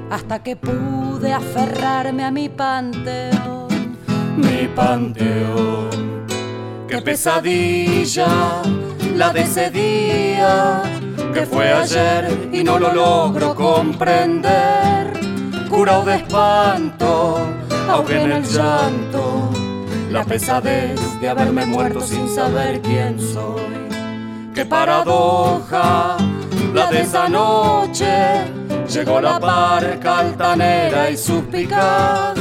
hasta 0.10 0.44
que 0.44 0.56
pude 0.56 1.34
aferrarme 1.34 2.24
a 2.24 2.32
mi 2.32 2.50
panteón. 2.50 3.68
Mi 4.38 4.68
panteón, 4.68 6.26
qué 6.88 7.02
pesadilla 7.02 8.62
la 9.16 9.32
de 9.32 9.42
ese 9.42 9.70
día 9.70 10.82
que 11.34 11.46
fue 11.46 11.72
ayer 11.72 12.50
y 12.52 12.64
no 12.64 12.80
lo 12.80 12.94
logro 12.94 13.56
comprender. 13.56 15.14
Curado 15.70 16.06
de 16.06 16.16
espanto, 16.18 17.40
ahogué 17.90 18.22
en 18.22 18.32
el 18.32 18.44
llanto, 18.44 19.50
la 20.12 20.24
pesadez 20.24 21.00
de 21.20 21.30
haberme 21.30 21.66
muerto 21.66 22.02
sin 22.02 22.30
saber 22.30 22.82
quién 22.82 23.20
soy. 23.20 23.74
Qué 24.54 24.66
paradoja 24.66 26.18
la 26.74 26.90
de 26.90 27.02
esa 27.02 27.30
noche, 27.30 28.08
llegó 28.92 29.22
la 29.22 29.40
barca 29.40 30.20
altanera 30.20 31.10
y 31.10 31.18
suspicaz. 31.18 32.36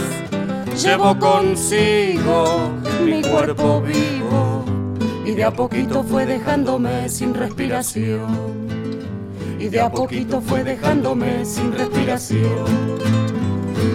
Llevo 0.83 1.18
consigo 1.18 2.71
mi 3.05 3.21
cuerpo 3.23 3.83
vivo 3.83 4.64
y 5.25 5.33
de 5.33 5.45
a 5.45 5.51
poquito 5.51 6.03
fue 6.03 6.25
dejándome 6.25 7.09
sin 7.09 7.35
respiración. 7.35 8.68
Y 9.59 9.68
de 9.68 9.81
a 9.81 9.90
poquito 9.90 10.40
fue 10.40 10.64
dejándome 10.64 11.45
sin 11.45 11.73
respiración. 11.73 12.99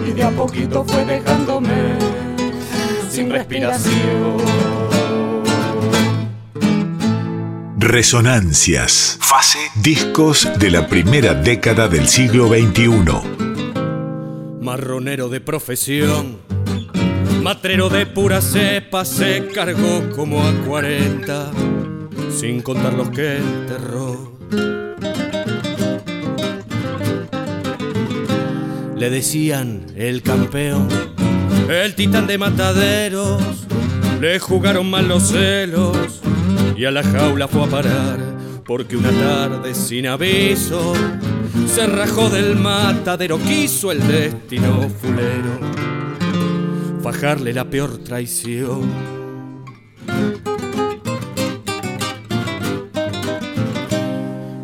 Y 0.06 0.12
de 0.12 0.22
a 0.22 0.30
poquito 0.30 0.84
fue 0.84 1.04
dejándome 1.04 1.98
sin 3.10 3.30
respiración. 3.30 4.97
Resonancias. 7.88 9.16
Fase. 9.18 9.58
Discos 9.76 10.46
de 10.58 10.70
la 10.70 10.88
primera 10.88 11.32
década 11.32 11.88
del 11.88 12.06
siglo 12.06 12.48
XXI. 12.48 12.90
Marronero 14.60 15.30
de 15.30 15.40
profesión, 15.40 16.36
matrero 17.42 17.88
de 17.88 18.04
pura 18.04 18.42
cepa, 18.42 19.06
se 19.06 19.48
cargó 19.54 20.10
como 20.14 20.46
a 20.46 20.52
40. 20.66 21.50
sin 22.38 22.60
contar 22.60 22.92
los 22.92 23.08
que 23.08 23.38
enterró. 23.38 24.36
Le 28.98 29.08
decían 29.08 29.86
el 29.96 30.22
campeón, 30.22 30.88
el 31.70 31.94
titán 31.94 32.26
de 32.26 32.36
mataderos, 32.36 33.42
le 34.20 34.38
jugaron 34.40 34.90
mal 34.90 35.08
los 35.08 35.30
celos 35.30 36.20
y 36.78 36.84
a 36.84 36.92
la 36.92 37.02
jaula 37.02 37.48
fue 37.48 37.64
a 37.64 37.66
parar 37.66 38.38
porque 38.64 38.96
una 38.96 39.10
tarde 39.10 39.74
sin 39.74 40.06
aviso 40.06 40.94
se 41.66 41.86
rajó 41.86 42.30
del 42.30 42.54
matadero, 42.54 43.38
quiso 43.38 43.90
el 43.90 44.06
destino 44.06 44.88
fulero 44.88 45.58
fajarle 47.02 47.52
la 47.52 47.64
peor 47.64 47.98
traición. 47.98 48.82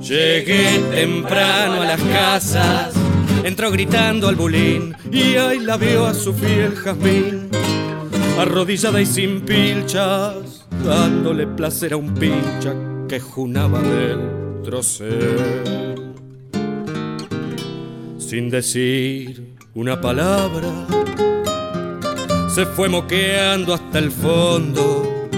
Llegué 0.00 0.81
temprano 0.92 1.83
a 1.83 1.87
las 1.87 2.00
casas, 2.03 2.94
entró 3.42 3.70
gritando 3.70 4.29
al 4.29 4.37
bulín 4.37 4.94
y 5.11 5.37
ahí 5.37 5.61
la 5.61 5.77
vio 5.77 6.07
a 6.07 6.14
su 6.14 6.35
fiel 6.35 6.77
jazmín, 6.77 7.48
arrodillada 8.38 9.00
y 9.00 9.07
sin 9.07 9.40
pilchas, 9.40 10.63
dándole 10.85 11.47
placer 11.47 11.94
a 11.94 11.97
un 11.97 12.12
pincha 12.14 12.75
que 13.09 13.18
junaba 13.18 13.81
del 13.81 14.62
trocel. 14.62 16.14
Sin 18.18 18.51
decir 18.51 19.57
una 19.75 20.01
palabra, 20.01 20.87
se 22.49 22.66
fue 22.66 22.88
moqueando 22.88 23.75
hasta 23.75 23.99
el 23.99 24.11
fondo, 24.11 25.29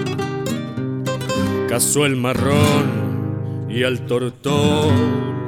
cazó 1.68 2.04
el 2.06 2.16
marrón 2.16 3.66
y 3.68 3.84
al 3.84 4.06
tortolo 4.06 5.46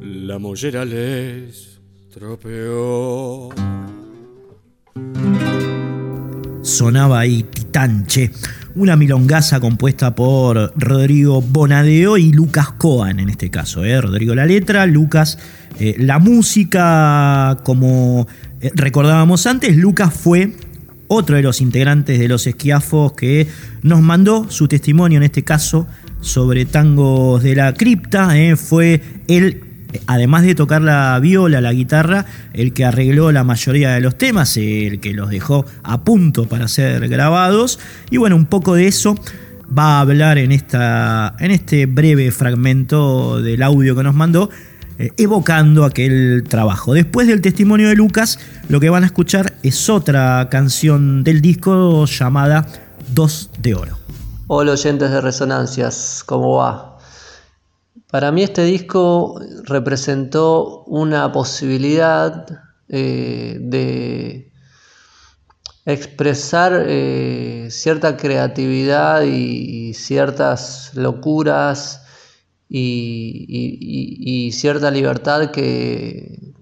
la 0.00 0.38
mollera 0.38 0.84
les 0.84 1.80
tropeó. 2.10 3.50
Sonaba 6.72 7.20
ahí 7.20 7.42
Titanche, 7.42 8.30
una 8.74 8.96
milongaza 8.96 9.60
compuesta 9.60 10.14
por 10.14 10.72
Rodrigo 10.76 11.42
Bonadeo 11.42 12.16
y 12.16 12.32
Lucas 12.32 12.72
Coan 12.78 13.20
en 13.20 13.28
este 13.28 13.50
caso. 13.50 13.84
¿eh? 13.84 14.00
Rodrigo 14.00 14.34
la 14.34 14.46
letra, 14.46 14.86
Lucas 14.86 15.38
eh, 15.78 15.96
la 15.98 16.18
música, 16.18 17.58
como 17.64 18.26
eh, 18.60 18.70
recordábamos 18.74 19.46
antes, 19.46 19.76
Lucas 19.76 20.12
fue 20.12 20.52
otro 21.08 21.36
de 21.36 21.42
los 21.42 21.60
integrantes 21.60 22.18
de 22.18 22.28
los 22.28 22.46
esquiafos 22.46 23.12
que 23.12 23.46
nos 23.82 24.00
mandó 24.00 24.50
su 24.50 24.68
testimonio 24.68 25.18
en 25.18 25.24
este 25.24 25.42
caso 25.42 25.86
sobre 26.20 26.64
tangos 26.64 27.42
de 27.42 27.54
la 27.54 27.74
cripta. 27.74 28.38
Eh, 28.38 28.56
fue 28.56 29.02
él, 29.28 29.62
además 30.06 30.42
de 30.42 30.54
tocar 30.54 30.82
la 30.82 31.18
viola, 31.20 31.60
la 31.60 31.72
guitarra, 31.72 32.26
el 32.52 32.72
que 32.72 32.84
arregló 32.84 33.32
la 33.32 33.44
mayoría 33.44 33.90
de 33.92 34.00
los 34.00 34.16
temas, 34.16 34.56
el 34.56 35.00
que 35.00 35.12
los 35.12 35.30
dejó 35.30 35.64
a 35.82 36.02
punto 36.02 36.46
para 36.46 36.68
ser 36.68 37.08
grabados. 37.08 37.78
Y 38.10 38.16
bueno, 38.16 38.36
un 38.36 38.46
poco 38.46 38.74
de 38.74 38.86
eso 38.86 39.14
va 39.76 39.98
a 39.98 40.00
hablar 40.00 40.38
en, 40.38 40.52
esta, 40.52 41.34
en 41.38 41.50
este 41.50 41.86
breve 41.86 42.30
fragmento 42.30 43.40
del 43.40 43.62
audio 43.62 43.96
que 43.96 44.02
nos 44.02 44.14
mandó 44.14 44.50
eh, 44.98 45.10
evocando 45.16 45.84
aquel 45.84 46.44
trabajo. 46.48 46.94
Después 46.94 47.26
del 47.26 47.40
testimonio 47.40 47.88
de 47.88 47.96
Lucas, 47.96 48.38
lo 48.68 48.80
que 48.80 48.90
van 48.90 49.02
a 49.04 49.06
escuchar 49.06 49.54
es 49.62 49.88
otra 49.88 50.48
canción 50.50 51.24
del 51.24 51.40
disco 51.40 52.04
llamada 52.06 52.66
Dos 53.14 53.50
de 53.60 53.74
Oro. 53.74 53.98
Hola 54.46 54.72
oyentes 54.72 55.10
de 55.10 55.20
Resonancias, 55.20 56.22
¿cómo 56.26 56.56
va? 56.56 56.91
Para 58.12 58.30
mí 58.30 58.42
este 58.42 58.64
disco 58.64 59.40
representó 59.64 60.84
una 60.84 61.32
posibilidad 61.32 62.46
eh, 62.86 63.56
de 63.58 64.52
expresar 65.86 66.84
eh, 66.88 67.68
cierta 67.70 68.18
creatividad 68.18 69.22
y 69.22 69.94
ciertas 69.94 70.92
locuras 70.94 72.04
y, 72.68 74.50
cierta 74.52 74.90
libertad 74.90 75.50
que, 75.50 76.52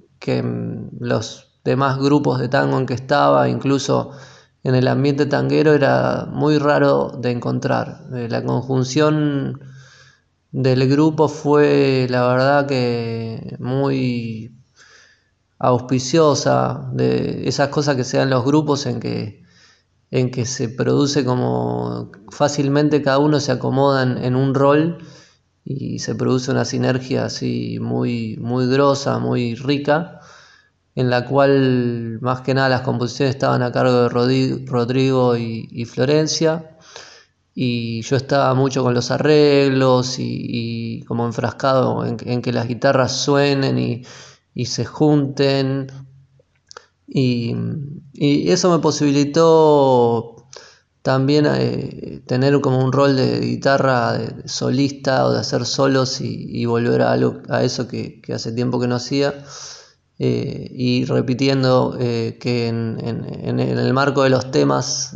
los 1.01 1.59
demás 1.65 1.99
grupos 1.99 2.39
de 2.39 2.49
tango 2.49 2.79
en 2.79 2.87
que 2.87 2.95
estaba, 2.95 3.49
incluso 3.49 4.13
en 4.63 4.77
el 4.77 4.87
ambiente 4.87 5.27
tanguero, 5.27 5.75
era 5.75 6.29
muy 6.31 6.59
raro 6.59 7.09
de 7.19 7.33
encontrar. 7.33 8.05
Eh, 8.15 8.29
la 8.31 8.45
conjunción 8.45 9.59
del 10.53 10.89
grupo 10.89 11.29
fue, 11.29 12.07
la 12.11 12.27
verdad, 12.27 12.67
que 12.67 13.57
muy 13.59 14.53
auspiciosa, 15.59 16.91
de 16.93 17.49
esas 17.49 17.69
cosas 17.69 17.97
que 17.97 18.05
se 18.05 18.19
dan 18.19 18.31
los 18.31 18.45
grupos 18.45 18.87
en 18.87 19.01
que, 19.01 19.43
en 20.11 20.31
que 20.31 20.47
se 20.47 20.69
produce 20.69 21.25
como 21.25 22.11
fácilmente 22.31 23.03
cada 23.03 23.19
uno 23.19 23.41
se 23.41 23.53
acomoda 23.53 24.03
en 24.03 24.37
un 24.37 24.55
rol 24.55 24.99
y 25.65 25.99
se 26.01 26.15
produce 26.15 26.51
una 26.51 26.65
sinergia 26.65 27.27
así 27.27 27.79
muy, 27.81 28.37
muy 28.39 28.67
grosa, 28.67 29.19
muy 29.19 29.55
rica, 29.55 30.21
en 30.95 31.11
la 31.11 31.27
cual 31.27 32.19
más 32.21 32.41
que 32.41 32.55
nada 32.55 32.69
las 32.69 32.81
composiciones 32.83 33.35
estaban 33.35 33.63
a 33.63 33.73
cargo 33.73 34.03
de 34.03 34.09
Rodrigo 34.67 35.37
y, 35.37 35.85
Florencia, 35.85 36.77
y 37.63 38.01
yo 38.01 38.17
estaba 38.17 38.55
mucho 38.55 38.83
con 38.83 38.95
los 38.95 39.11
arreglos 39.11 40.17
y, 40.19 41.05
como 41.07 41.27
enfrascado 41.27 42.07
en, 42.07 42.41
que 42.41 42.53
las 42.55 42.67
guitarras 42.67 43.13
suenen 43.13 43.79
y, 44.55 44.65
se 44.65 44.87
junten, 44.87 45.89
y, 47.07 47.55
y 48.15 48.51
eso 48.51 48.71
me 48.71 48.79
posibilitó 48.79 50.49
también 51.03 51.47
eh, 51.51 52.23
tener 52.27 52.59
como 52.63 52.83
un 52.83 52.93
rol 52.93 53.15
de 53.15 53.41
guitarra 53.41 54.19
solista 54.47 55.27
o 55.27 55.33
de 55.33 55.41
hacer 55.41 55.67
solos 55.67 56.23
y, 56.23 56.65
volver 56.65 57.03
a, 57.03 57.13
algo, 57.13 57.43
a 57.51 57.63
eso 57.63 57.87
que, 57.89 58.23
hace 58.35 58.53
tiempo 58.53 58.81
que 58.81 58.89
no 58.89 58.95
hacía. 58.95 59.35
Eh, 60.19 60.67
y 60.71 61.05
repitiendo 61.05 61.97
eh, 62.01 62.39
que 62.41 62.69
en, 62.69 63.61
el 63.61 63.93
marco 63.93 64.23
de 64.23 64.31
los 64.31 64.51
temas, 64.51 65.15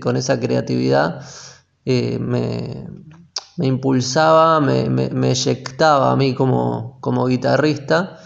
con 0.00 0.16
esa 0.16 0.40
creatividad, 0.40 1.20
me, 1.86 2.86
impulsaba, 3.58 4.60
me, 4.60 4.90
me, 4.90 5.08
me, 5.10 5.30
eyectaba 5.30 6.12
a 6.12 6.16
mí 6.16 6.34
como, 6.34 6.98
como 7.00 7.26
guitarrista 7.26 8.18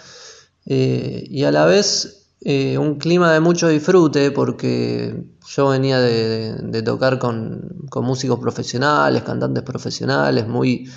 y 0.65 1.45
a 1.45 1.53
la 1.53 1.67
vez 1.67 2.33
un 2.79 2.97
clima 2.97 3.33
de 3.33 3.41
mucho 3.41 3.69
disfrute 3.69 4.31
porque 4.31 5.31
yo 5.51 5.69
venía 5.69 5.99
de, 5.99 6.83
tocar 6.83 7.19
con, 7.19 7.89
músicos 8.03 8.39
profesionales, 8.39 9.23
cantantes 9.23 9.65
profesionales, 9.65 10.47
muy, 10.47 10.89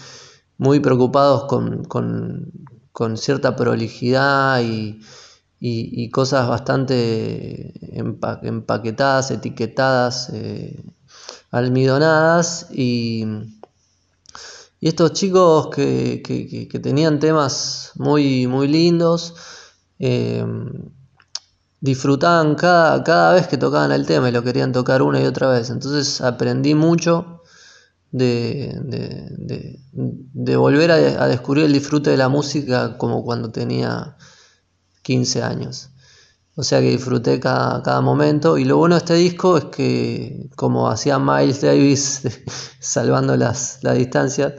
muy 0.58 0.80
preocupados 0.80 1.45
con, 1.45 3.17
cierta 3.17 3.56
prolijidad 3.56 4.62
y, 4.62 6.10
cosas 6.12 6.47
bastante 6.47 7.73
empaquetadas, 7.97 9.32
etiquetadas, 9.32 10.30
eh, 10.34 10.84
almidonadas. 11.51 12.67
Y, 12.71 13.25
estos 14.81 15.13
chicos 15.13 15.69
que, 15.73 16.79
tenían 16.83 17.19
temas 17.19 17.91
muy, 17.95 18.47
muy 18.47 18.67
lindos, 18.67 19.33
eh, 19.97 20.45
disfrutaban 21.79 22.55
cada, 22.55 23.01
cada 23.03 23.33
vez 23.33 23.47
que 23.47 23.57
tocaban 23.57 23.93
el 23.93 24.05
tema 24.05 24.27
y 24.27 24.33
lo 24.33 24.43
querían 24.43 24.73
tocar 24.73 25.01
una 25.01 25.21
y 25.21 25.25
otra 25.25 25.49
vez. 25.49 25.69
Entonces 25.69 26.19
aprendí 26.19 26.75
mucho 26.75 27.41
de, 28.13 28.79
de, 29.91 30.55
volver 30.55 30.91
a, 30.91 31.27
descubrir 31.27 31.65
el 31.65 31.73
disfrute 31.73 32.12
de 32.12 32.17
la 32.17 32.29
música 32.29 32.97
como 32.97 33.23
cuando 33.25 33.51
tenía 33.51 34.15
15 35.01 35.41
años. 35.41 35.89
O 36.56 36.63
sea 36.63 36.82
que 36.82 36.92
disfruté 36.92 37.39
cada, 37.39 38.02
momento. 38.02 38.58
Y 38.58 38.66
lo 38.66 38.78
bueno 38.78 38.96
de 38.96 39.00
este 39.00 39.16
disco 39.16 39.58
es 39.58 39.66
que, 39.66 40.50
como 40.56 40.89
hacía 40.89 41.20
Miles 41.20 41.62
Davis, 41.62 42.22
salvando 42.80 43.36
las, 43.36 43.80
la 43.84 43.94
distancia, 43.94 44.54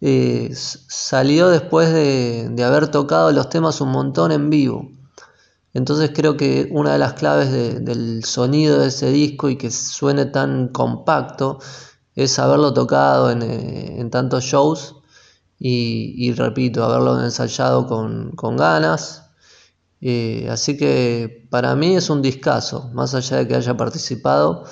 eh, 0.00 0.50
salió 0.54 1.48
después 1.48 1.92
de, 1.92 2.48
de 2.50 2.64
haber 2.64 2.88
tocado 2.88 3.32
los 3.32 3.48
temas 3.48 3.80
un 3.80 3.90
montón 3.90 4.32
en 4.32 4.50
vivo. 4.50 4.90
Entonces 5.76 6.10
creo 6.14 6.38
que 6.38 6.68
una 6.70 6.94
de 6.94 6.98
las 6.98 7.12
claves 7.12 7.52
del 7.52 8.24
sonido 8.24 8.78
de 8.78 8.88
ese 8.88 9.10
disco 9.10 9.50
y 9.50 9.58
que 9.58 9.70
suene 9.70 10.24
tan 10.24 10.68
compacto 10.68 11.58
es 12.14 12.38
haberlo 12.38 12.72
tocado 12.72 13.30
en, 13.30 13.42
eh, 13.42 14.08
tantos 14.10 14.42
shows 14.44 14.96
y, 15.58 16.32
repito, 16.32 16.82
haberlo 16.82 17.22
ensayado 17.22 17.86
con, 17.86 18.56
ganas. 18.56 19.25
Eh, 20.00 20.48
así 20.50 20.76
que 20.76 21.46
para 21.50 21.74
mí 21.74 21.96
es 21.96 22.10
un 22.10 22.22
discazo, 22.22 22.90
más 22.92 23.14
allá 23.14 23.38
de 23.38 23.48
que 23.48 23.54
haya 23.56 23.76
participado, 23.76 24.64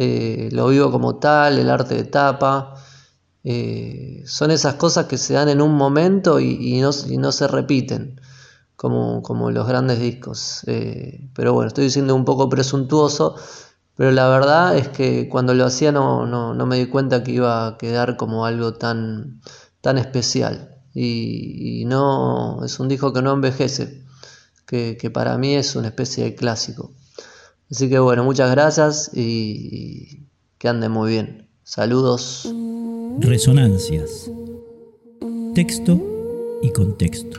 eh, 0.00 0.48
lo 0.52 0.68
vivo 0.68 0.92
como 0.92 1.16
tal, 1.18 1.58
el 1.58 1.70
arte 1.70 1.96
de 1.96 2.04
tapa. 2.04 2.74
Eh, 3.44 4.22
son 4.26 4.50
esas 4.50 4.74
cosas 4.74 5.06
que 5.06 5.18
se 5.18 5.34
dan 5.34 5.48
en 5.48 5.60
un 5.62 5.74
momento 5.74 6.38
y, 6.40 6.80
no, 6.80 6.92
se 7.32 7.48
repiten, 7.48 8.20
como, 8.76 9.50
los 9.50 9.66
grandes 9.66 10.00
discos. 10.00 10.62
Eh, 10.66 11.30
pero 11.34 11.52
bueno, 11.54 11.68
estoy 11.68 11.84
diciendo 11.84 12.14
un 12.14 12.24
poco 12.24 12.48
presuntuoso, 12.48 13.36
pero 13.96 14.12
la 14.12 14.28
verdad 14.28 14.76
es 14.76 14.88
que 14.88 15.28
cuando 15.28 15.54
lo 15.54 15.64
hacía 15.66 15.92
no, 15.92 16.26
no, 16.26 16.66
me 16.66 16.76
di 16.78 16.86
cuenta 16.86 17.24
que 17.24 17.32
iba 17.32 17.66
a 17.66 17.78
quedar 17.78 18.16
como 18.16 18.46
algo 18.46 18.74
tan 18.74 19.40
especial. 19.96 20.78
Y, 20.94 21.84
no 21.86 22.64
es 22.64 22.80
un 22.80 22.88
disco 22.88 23.12
que 23.12 23.22
no 23.22 23.32
envejece, 23.32 24.04
que, 24.68 25.10
para 25.12 25.38
mí 25.38 25.54
es 25.54 25.74
una 25.74 25.88
especie 25.88 26.24
de 26.24 26.34
clásico. 26.34 26.92
Así 27.70 27.88
que 27.88 27.98
bueno, 27.98 28.22
muchas 28.22 28.50
gracias 28.50 29.10
y 29.14 30.26
que 30.58 30.68
anden 30.68 30.92
muy 30.92 31.10
bien. 31.10 31.48
Saludos. 31.64 32.48
Resonancias. 33.18 34.30
Texto 35.54 36.00
y 36.62 36.70
contexto. 36.70 37.38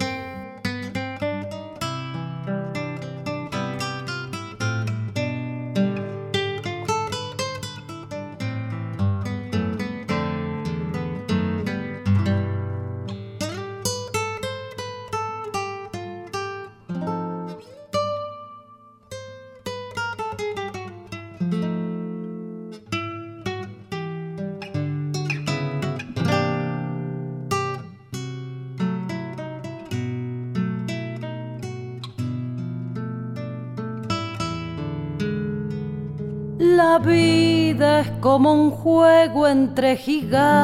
Como 38.39 38.54
un 38.54 38.71
juego 38.71 39.49
entre 39.49 39.97
gigantes. 39.97 40.56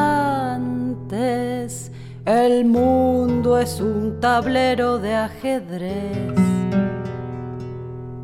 El 2.24 2.64
mundo 2.64 3.58
es 3.58 3.82
un 3.82 4.18
tablero 4.18 4.96
de 4.98 5.14
ajedrez. 5.14 6.32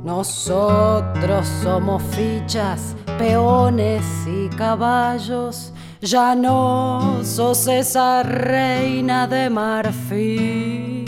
Nosotros 0.03 1.47
somos 1.63 2.03
fichas, 2.15 2.97
peones 3.19 4.03
y 4.27 4.49
caballos. 4.57 5.75
Ya 6.01 6.35
no 6.35 7.21
sos 7.23 7.67
esa 7.67 8.23
reina 8.23 9.27
de 9.27 9.51
marfil. 9.51 11.05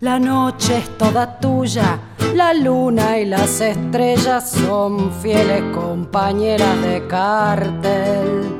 La 0.00 0.18
noche 0.18 0.76
es 0.76 0.98
toda 0.98 1.40
tuya 1.40 1.98
la 2.36 2.52
luna 2.52 3.18
y 3.18 3.24
las 3.24 3.62
estrellas 3.62 4.50
son 4.50 5.10
fieles 5.22 5.62
compañeras 5.74 6.82
de 6.82 7.06
cartel. 7.08 8.58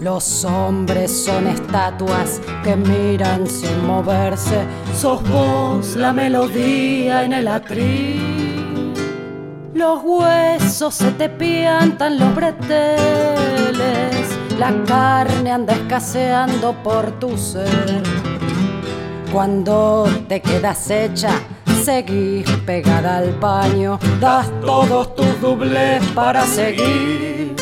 Los 0.00 0.44
hombres 0.44 1.24
son 1.24 1.46
estatuas 1.46 2.40
que 2.64 2.74
miran 2.74 3.46
sin 3.46 3.86
moverse. 3.86 4.64
Sos 4.92 5.22
vos 5.30 5.94
la 5.94 6.12
melodía 6.12 7.22
en 7.22 7.32
el 7.32 7.46
atril. 7.46 8.92
Los 9.72 10.02
huesos 10.02 10.92
se 10.96 11.12
te 11.12 11.28
piantan 11.28 12.18
los 12.18 12.34
breteles. 12.34 13.78
La 14.58 14.72
carne 14.84 15.52
anda 15.52 15.74
escaseando 15.74 16.74
por 16.82 17.12
tu 17.20 17.38
ser. 17.38 18.02
Cuando 19.32 20.08
te 20.28 20.40
quedas 20.40 20.90
hecha 20.90 21.40
seguís 21.86 22.50
pegada 22.66 23.18
al 23.18 23.30
paño, 23.38 24.00
das 24.18 24.50
todos 24.60 25.14
tus 25.14 25.40
dobles 25.40 26.02
para 26.16 26.44
seguir. 26.44 27.54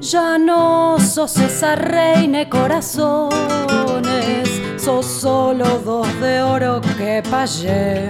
Ya 0.00 0.38
no 0.38 1.00
sos 1.00 1.36
esa 1.38 1.74
reina 1.74 2.48
corazones, 2.48 3.32
sos 4.76 5.04
solo 5.04 5.80
dos 5.84 6.06
de 6.20 6.42
oro 6.42 6.80
que 6.96 7.20
payé. 7.28 8.08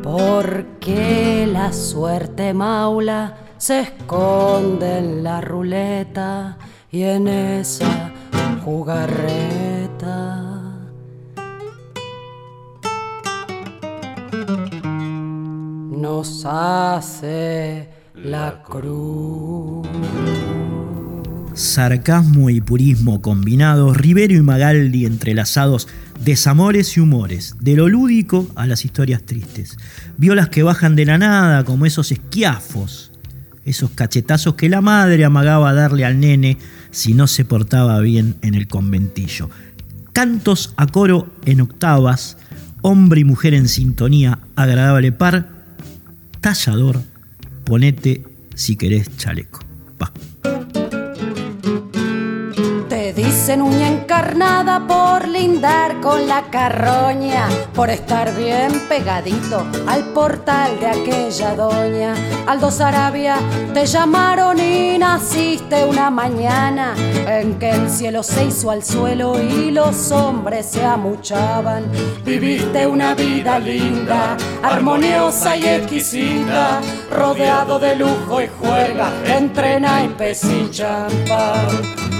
Porque 0.00 1.48
la 1.52 1.72
suerte 1.72 2.54
maula 2.54 3.34
se 3.56 3.80
esconde 3.80 4.98
en 4.98 5.24
la 5.24 5.40
ruleta 5.40 6.56
y 6.92 7.02
en 7.02 7.26
esa 7.26 8.12
jugarreta. 8.64 10.37
Nos 16.00 16.44
hace 16.46 17.88
la 18.14 18.62
cruz. 18.62 19.86
Sarcasmo 21.54 22.50
y 22.50 22.60
purismo 22.60 23.20
combinados, 23.20 23.96
Rivero 23.96 24.34
y 24.34 24.42
Magaldi 24.42 25.06
entrelazados, 25.06 25.88
desamores 26.24 26.96
y 26.96 27.00
humores, 27.00 27.56
de 27.60 27.74
lo 27.74 27.88
lúdico 27.88 28.46
a 28.54 28.66
las 28.66 28.84
historias 28.84 29.24
tristes. 29.24 29.76
Violas 30.18 30.50
que 30.50 30.62
bajan 30.62 30.94
de 30.94 31.04
la 31.04 31.18
nada 31.18 31.64
como 31.64 31.84
esos 31.84 32.12
esquiafos, 32.12 33.10
esos 33.64 33.90
cachetazos 33.90 34.54
que 34.54 34.68
la 34.68 34.80
madre 34.80 35.24
amagaba 35.24 35.74
darle 35.74 36.04
al 36.04 36.20
nene 36.20 36.58
si 36.92 37.12
no 37.12 37.26
se 37.26 37.44
portaba 37.44 37.98
bien 38.00 38.36
en 38.42 38.54
el 38.54 38.68
conventillo. 38.68 39.50
Cantos 40.12 40.74
a 40.76 40.86
coro 40.86 41.34
en 41.44 41.60
octavas, 41.60 42.38
hombre 42.82 43.22
y 43.22 43.24
mujer 43.24 43.54
en 43.54 43.68
sintonía, 43.68 44.38
agradable 44.54 45.10
par, 45.10 45.57
tallador, 46.40 47.00
ponete 47.64 48.22
si 48.54 48.76
querés 48.76 49.16
chaleco. 49.16 49.60
Va. 50.00 50.12
Dicen 53.18 53.62
uña 53.62 53.88
encarnada 53.88 54.86
por 54.86 55.26
lindar 55.26 56.00
con 56.00 56.28
la 56.28 56.42
carroña, 56.52 57.48
por 57.74 57.90
estar 57.90 58.32
bien 58.36 58.70
pegadito 58.88 59.66
al 59.88 60.04
portal 60.12 60.78
de 60.78 60.86
aquella 60.86 61.56
doña. 61.56 62.14
Aldo 62.46 62.70
Arabia, 62.78 63.38
te 63.74 63.86
llamaron 63.86 64.60
y 64.60 64.98
naciste 64.98 65.84
una 65.84 66.10
mañana 66.10 66.94
en 67.26 67.58
que 67.58 67.70
el 67.70 67.90
cielo 67.90 68.22
se 68.22 68.44
hizo 68.44 68.70
al 68.70 68.84
suelo 68.84 69.34
y 69.42 69.72
los 69.72 70.12
hombres 70.12 70.66
se 70.66 70.84
amuchaban. 70.84 71.86
Viviste 72.24 72.86
una 72.86 73.16
vida 73.16 73.58
linda, 73.58 74.36
armoniosa 74.62 75.56
y 75.56 75.66
exquisita, 75.66 76.80
rodeado 77.10 77.80
de 77.80 77.96
lujo 77.96 78.40
y 78.40 78.48
juega 78.60 79.10
entre 79.26 79.80
naipes 79.80 80.44
y 80.44 80.70
champán. 80.70 82.17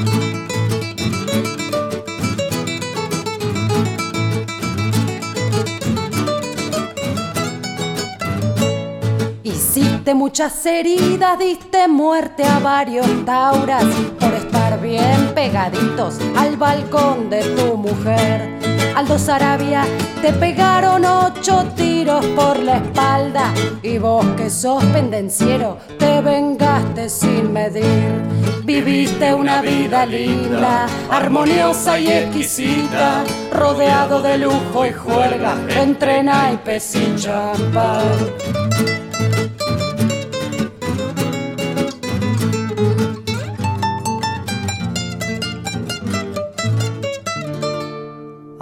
Muchas 10.14 10.64
heridas, 10.64 11.38
diste 11.38 11.88
muerte 11.88 12.44
a 12.44 12.59
varios 12.59 13.06
tauras 13.25 13.85
por 14.19 14.33
estar 14.33 14.81
bien 14.81 15.33
pegaditos 15.35 16.19
al 16.37 16.56
balcón 16.56 17.29
de 17.29 17.42
tu 17.42 17.77
mujer. 17.77 18.59
Aldo 18.96 19.19
Sarabia, 19.19 19.85
te 20.23 20.33
pegaron 20.33 21.04
ocho 21.04 21.65
tiros 21.77 22.25
por 22.27 22.59
la 22.59 22.79
espalda 22.79 23.52
y 23.83 23.98
vos 23.98 24.25
que 24.37 24.50
sos 24.50 24.85
pendenciero, 24.87 25.79
te 25.98 26.21
vengaste 26.21 27.09
sin 27.09 27.52
medir. 27.52 28.23
Viviste 28.65 29.33
una 29.33 29.63
vida 29.63 30.04
linda, 30.04 30.87
armoniosa 31.11 31.98
y 31.98 32.09
exquisita, 32.09 33.25
rodeado 33.52 34.21
de 34.21 34.38
lujo 34.38 34.87
y 34.87 34.92
juerga 34.92 35.56
entre 35.69 36.23
naipes 36.23 36.94
y 36.96 37.17
champán. 37.17 39.08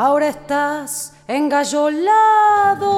Ahora 0.07 0.29
estás 0.29 1.13
engallolado, 1.27 2.93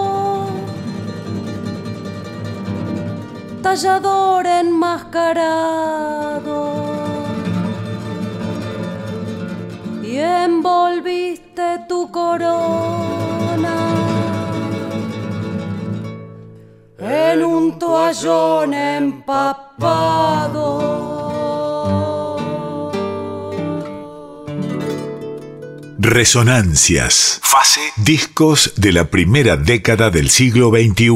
tallador 3.62 4.46
enmascarado, 4.46 5.54
y 10.02 10.18
envolviste 10.18 11.86
tu 11.88 12.11
corona 12.11 13.76
en 16.98 17.42
un 17.42 17.78
toalla 17.78 18.20
crayón 18.20 18.74
empapado. 18.74 19.67
Resonancias. 26.18 27.38
Fase. 27.44 27.80
Discos 27.96 28.72
de 28.74 28.90
la 28.90 29.08
primera 29.08 29.56
década 29.56 30.10
del 30.10 30.30
siglo 30.30 30.72
XXI. 30.72 31.10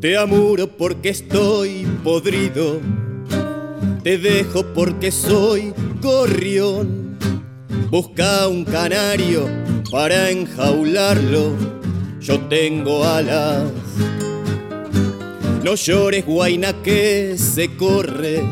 Te 0.00 0.16
amuro 0.16 0.66
porque 0.76 1.10
estoy 1.10 1.86
podrido, 2.02 2.80
te 4.02 4.18
dejo 4.18 4.66
porque 4.74 5.12
soy 5.12 5.72
gorrión. 6.02 6.97
Busca 7.90 8.46
un 8.48 8.64
canario 8.64 9.48
para 9.90 10.30
enjaularlo, 10.30 11.54
yo 12.20 12.40
tengo 12.48 13.04
alas. 13.04 13.70
No 15.64 15.74
llores, 15.74 16.24
guaina, 16.26 16.72
que 16.82 17.36
se 17.38 17.74
corre 17.76 18.42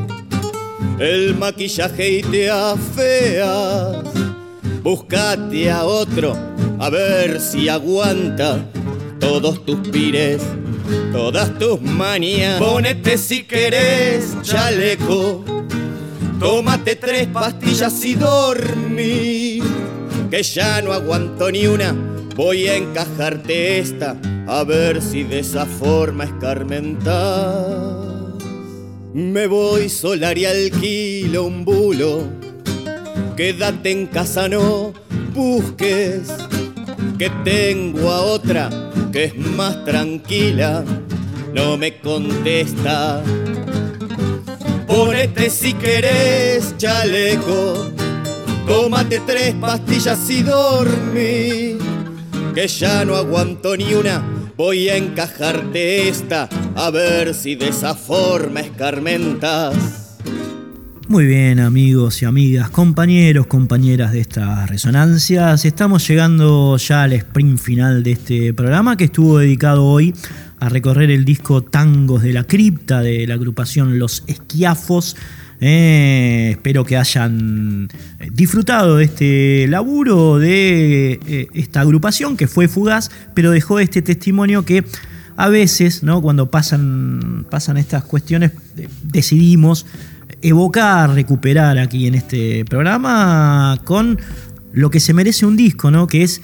el 0.98 1.34
maquillaje 1.36 2.18
y 2.18 2.22
te 2.22 2.50
afeas. 2.50 4.04
Buscate 4.82 5.70
a 5.70 5.84
otro, 5.84 6.36
a 6.78 6.88
ver 6.90 7.40
si 7.40 7.68
aguanta 7.68 8.64
todos 9.18 9.64
tus 9.64 9.88
pires 9.88 10.42
todas 11.12 11.58
tus 11.58 11.80
manías. 11.80 12.58
Ponete 12.58 13.18
si 13.18 13.44
querés 13.44 14.36
chaleco, 14.42 15.44
tómate 16.38 16.96
tres 16.96 17.26
pastillas 17.28 18.04
y 18.04 18.14
dormí. 18.14 19.60
Que 20.30 20.42
ya 20.42 20.82
no 20.82 20.92
aguanto 20.92 21.50
ni 21.50 21.66
una, 21.66 21.94
voy 22.34 22.66
a 22.66 22.76
encajarte 22.76 23.78
esta, 23.78 24.16
a 24.46 24.64
ver 24.64 25.00
si 25.00 25.22
de 25.22 25.38
esa 25.40 25.66
forma 25.66 26.24
escarmentas. 26.24 27.14
Me 29.14 29.46
voy 29.46 29.88
solar 29.88 30.36
y 30.36 30.44
alquilo 30.44 31.44
un 31.44 31.64
bulo, 31.64 32.24
quédate 33.36 33.90
en 33.92 34.06
casa, 34.06 34.48
no 34.48 34.92
busques, 35.32 36.28
que 37.18 37.30
tengo 37.44 38.10
a 38.10 38.22
otra 38.22 38.68
que 39.16 39.24
es 39.24 39.36
más 39.36 39.82
tranquila, 39.86 40.84
no 41.54 41.78
me 41.78 41.98
contesta. 42.00 43.22
Ponete 44.96 45.50
si 45.50 45.74
querés 45.74 46.74
chaleco, 46.78 47.92
tómate 48.66 49.20
tres 49.26 49.54
pastillas 49.56 50.30
y 50.30 50.42
dormí, 50.42 51.76
que 52.54 52.66
ya 52.66 53.04
no 53.04 53.14
aguanto 53.14 53.76
ni 53.76 53.92
una, 53.92 54.24
voy 54.56 54.88
a 54.88 54.96
encajarte 54.96 56.08
esta, 56.08 56.48
a 56.74 56.90
ver 56.90 57.34
si 57.34 57.56
de 57.56 57.68
esa 57.68 57.94
forma 57.94 58.60
escarmentas. 58.60 60.16
Muy 61.08 61.26
bien 61.26 61.60
amigos 61.60 62.22
y 62.22 62.24
amigas, 62.24 62.70
compañeros, 62.70 63.46
compañeras 63.48 64.12
de 64.12 64.20
estas 64.20 64.68
resonancias, 64.70 65.66
estamos 65.66 66.08
llegando 66.08 66.78
ya 66.78 67.02
al 67.02 67.12
sprint 67.12 67.58
final 67.58 68.02
de 68.02 68.12
este 68.12 68.54
programa 68.54 68.96
que 68.96 69.04
estuvo 69.04 69.38
dedicado 69.38 69.84
hoy 69.84 70.14
a 70.58 70.68
recorrer 70.68 71.10
el 71.10 71.24
disco 71.24 71.62
Tangos 71.62 72.22
de 72.22 72.32
la 72.32 72.44
Cripta 72.44 73.02
de 73.02 73.26
la 73.26 73.34
agrupación 73.34 73.98
Los 73.98 74.24
Esquiafos. 74.26 75.16
Eh, 75.60 76.48
espero 76.52 76.84
que 76.84 76.96
hayan 76.96 77.88
disfrutado 78.32 78.96
de 78.96 79.04
este 79.04 79.66
laburo 79.68 80.38
de 80.38 81.18
eh, 81.26 81.48
esta 81.54 81.80
agrupación 81.80 82.36
que 82.36 82.46
fue 82.46 82.68
fugaz, 82.68 83.10
pero 83.34 83.50
dejó 83.50 83.80
este 83.80 84.02
testimonio 84.02 84.64
que 84.64 84.84
a 85.36 85.48
veces, 85.48 86.02
¿no? 86.02 86.22
cuando 86.22 86.50
pasan, 86.50 87.46
pasan 87.50 87.76
estas 87.76 88.04
cuestiones, 88.04 88.52
decidimos 89.02 89.86
evocar, 90.42 91.10
recuperar 91.14 91.78
aquí 91.78 92.06
en 92.06 92.14
este 92.14 92.64
programa 92.64 93.78
con 93.84 94.18
lo 94.72 94.90
que 94.90 95.00
se 95.00 95.14
merece 95.14 95.46
un 95.46 95.56
disco, 95.56 95.90
¿no? 95.90 96.06
Que 96.06 96.22
es 96.22 96.42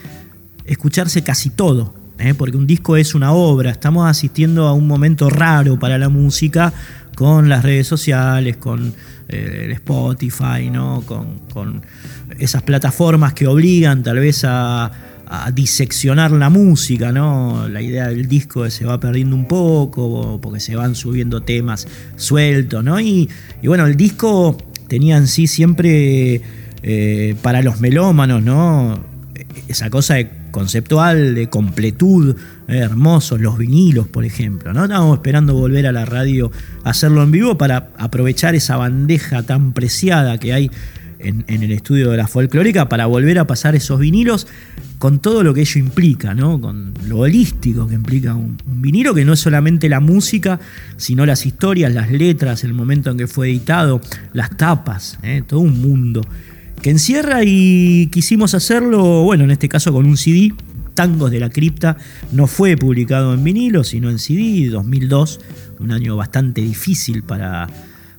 escucharse 0.64 1.22
casi 1.22 1.50
todo. 1.50 2.01
¿Eh? 2.26 2.34
Porque 2.34 2.56
un 2.56 2.66
disco 2.66 2.96
es 2.96 3.14
una 3.14 3.32
obra. 3.32 3.70
Estamos 3.70 4.08
asistiendo 4.08 4.66
a 4.66 4.72
un 4.72 4.86
momento 4.86 5.30
raro 5.30 5.78
para 5.78 5.98
la 5.98 6.08
música 6.08 6.72
con 7.14 7.48
las 7.48 7.62
redes 7.62 7.86
sociales, 7.86 8.56
con 8.56 8.94
eh, 9.28 9.62
el 9.64 9.72
Spotify, 9.72 10.70
¿no? 10.70 11.02
Con, 11.06 11.40
con 11.52 11.82
esas 12.38 12.62
plataformas 12.62 13.34
que 13.34 13.46
obligan 13.46 14.02
tal 14.02 14.18
vez 14.18 14.44
a 14.44 14.90
diseccionar 15.54 16.30
la 16.32 16.50
música, 16.50 17.12
¿no? 17.12 17.68
La 17.68 17.80
idea 17.80 18.08
del 18.08 18.28
disco 18.28 18.68
se 18.70 18.84
va 18.84 19.00
perdiendo 19.00 19.34
un 19.34 19.46
poco, 19.46 20.40
porque 20.40 20.60
se 20.60 20.76
van 20.76 20.94
subiendo 20.94 21.42
temas 21.42 21.86
sueltos, 22.16 22.84
¿no? 22.84 23.00
Y, 23.00 23.28
bueno, 23.64 23.86
el 23.86 23.96
disco 23.96 24.56
tenía 24.88 25.16
en 25.16 25.26
sí 25.26 25.46
siempre 25.46 26.42
eh, 26.82 27.36
para 27.42 27.62
los 27.62 27.80
melómanos, 27.80 28.42
¿no? 28.42 29.02
Esa 29.68 29.88
cosa 29.90 30.18
conceptual, 30.52 31.34
de 31.34 31.48
completud, 31.48 32.36
eh, 32.68 32.78
hermosos, 32.78 33.40
los 33.40 33.58
vinilos, 33.58 34.06
por 34.06 34.24
ejemplo, 34.24 34.72
¿no? 34.72 34.84
Estábamos 34.84 35.16
esperando 35.16 35.54
volver 35.54 35.88
a 35.88 35.92
la 35.92 36.04
radio 36.04 36.52
a 36.84 36.90
hacerlo 36.90 37.24
en 37.24 37.32
vivo 37.32 37.58
para 37.58 37.88
aprovechar 37.98 38.54
esa 38.54 38.76
bandeja 38.76 39.42
tan 39.42 39.72
preciada 39.72 40.38
que 40.38 40.52
hay 40.52 40.70
en, 41.18 41.44
el 41.62 41.72
estudio 41.72 42.10
de 42.10 42.16
la 42.16 42.26
folclórica 42.26 42.88
para 42.88 43.06
volver 43.06 43.38
a 43.38 43.46
pasar 43.46 43.74
esos 43.74 43.98
vinilos 43.98 44.46
con 44.98 45.18
todo 45.18 45.42
lo 45.42 45.54
que 45.54 45.62
ello 45.62 45.80
implica, 45.80 46.34
¿no? 46.34 46.60
con 46.60 46.94
lo 47.06 47.18
holístico 47.18 47.88
que 47.88 47.94
implica 47.94 48.34
un, 48.34 48.56
vinilo, 48.66 49.14
que 49.14 49.24
no 49.24 49.32
es 49.32 49.40
solamente 49.40 49.88
la 49.88 50.00
música, 50.00 50.60
sino 50.96 51.26
las 51.26 51.44
historias, 51.46 51.92
las 51.92 52.10
letras, 52.10 52.64
el 52.64 52.74
momento 52.74 53.10
en 53.10 53.18
que 53.18 53.26
fue 53.26 53.50
editado, 53.50 54.00
las 54.32 54.56
tapas, 54.56 55.18
¿eh? 55.22 55.42
todo 55.46 55.60
un 55.60 55.80
mundo 55.80 56.22
que 56.82 56.90
encierra 56.90 57.40
y 57.44 58.08
quisimos 58.08 58.54
hacerlo, 58.54 59.22
bueno, 59.22 59.44
en 59.44 59.52
este 59.52 59.68
caso 59.68 59.92
con 59.92 60.04
un 60.04 60.16
CD, 60.16 60.52
Tangos 60.94 61.30
de 61.30 61.40
la 61.40 61.48
Cripta, 61.48 61.96
no 62.32 62.46
fue 62.46 62.76
publicado 62.76 63.32
en 63.32 63.42
vinilo, 63.42 63.84
sino 63.84 64.10
en 64.10 64.18
CD, 64.18 64.68
2002, 64.68 65.40
un 65.78 65.92
año 65.92 66.16
bastante 66.16 66.60
difícil 66.60 67.22
para 67.22 67.68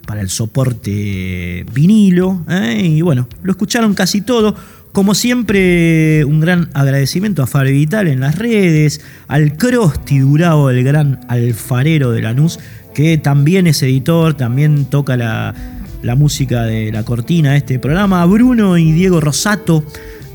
para 0.06 0.22
el 0.22 0.30
soporte 0.30 1.66
vinilo. 1.74 2.44
¿eh? 2.50 2.82
Y 2.84 3.02
bueno, 3.02 3.28
lo 3.42 3.52
escucharon 3.52 3.94
casi 3.94 4.22
todo. 4.22 4.56
Como 4.92 5.16
siempre, 5.16 6.24
un 6.26 6.40
gran 6.40 6.70
agradecimiento 6.74 7.42
a 7.42 7.48
Fabio 7.48 7.74
Vital 7.74 8.08
en 8.08 8.20
las 8.20 8.38
redes, 8.38 9.02
al 9.28 9.58
Crosti 9.58 10.20
Durao, 10.20 10.70
el 10.70 10.84
gran 10.84 11.22
alfarero 11.30 12.12
de 12.12 12.22
Lanús, 12.22 12.60
que 12.94 13.18
también 13.18 13.66
es 13.66 13.82
editor, 13.82 14.36
también 14.36 14.86
toca 14.86 15.18
la, 15.18 15.56
la 16.04 16.16
música 16.16 16.64
de 16.64 16.92
la 16.92 17.04
cortina 17.04 17.56
este 17.56 17.80
programa, 17.80 18.24
Bruno 18.26 18.78
y 18.78 18.92
Diego 18.92 19.22
Rosato, 19.22 19.84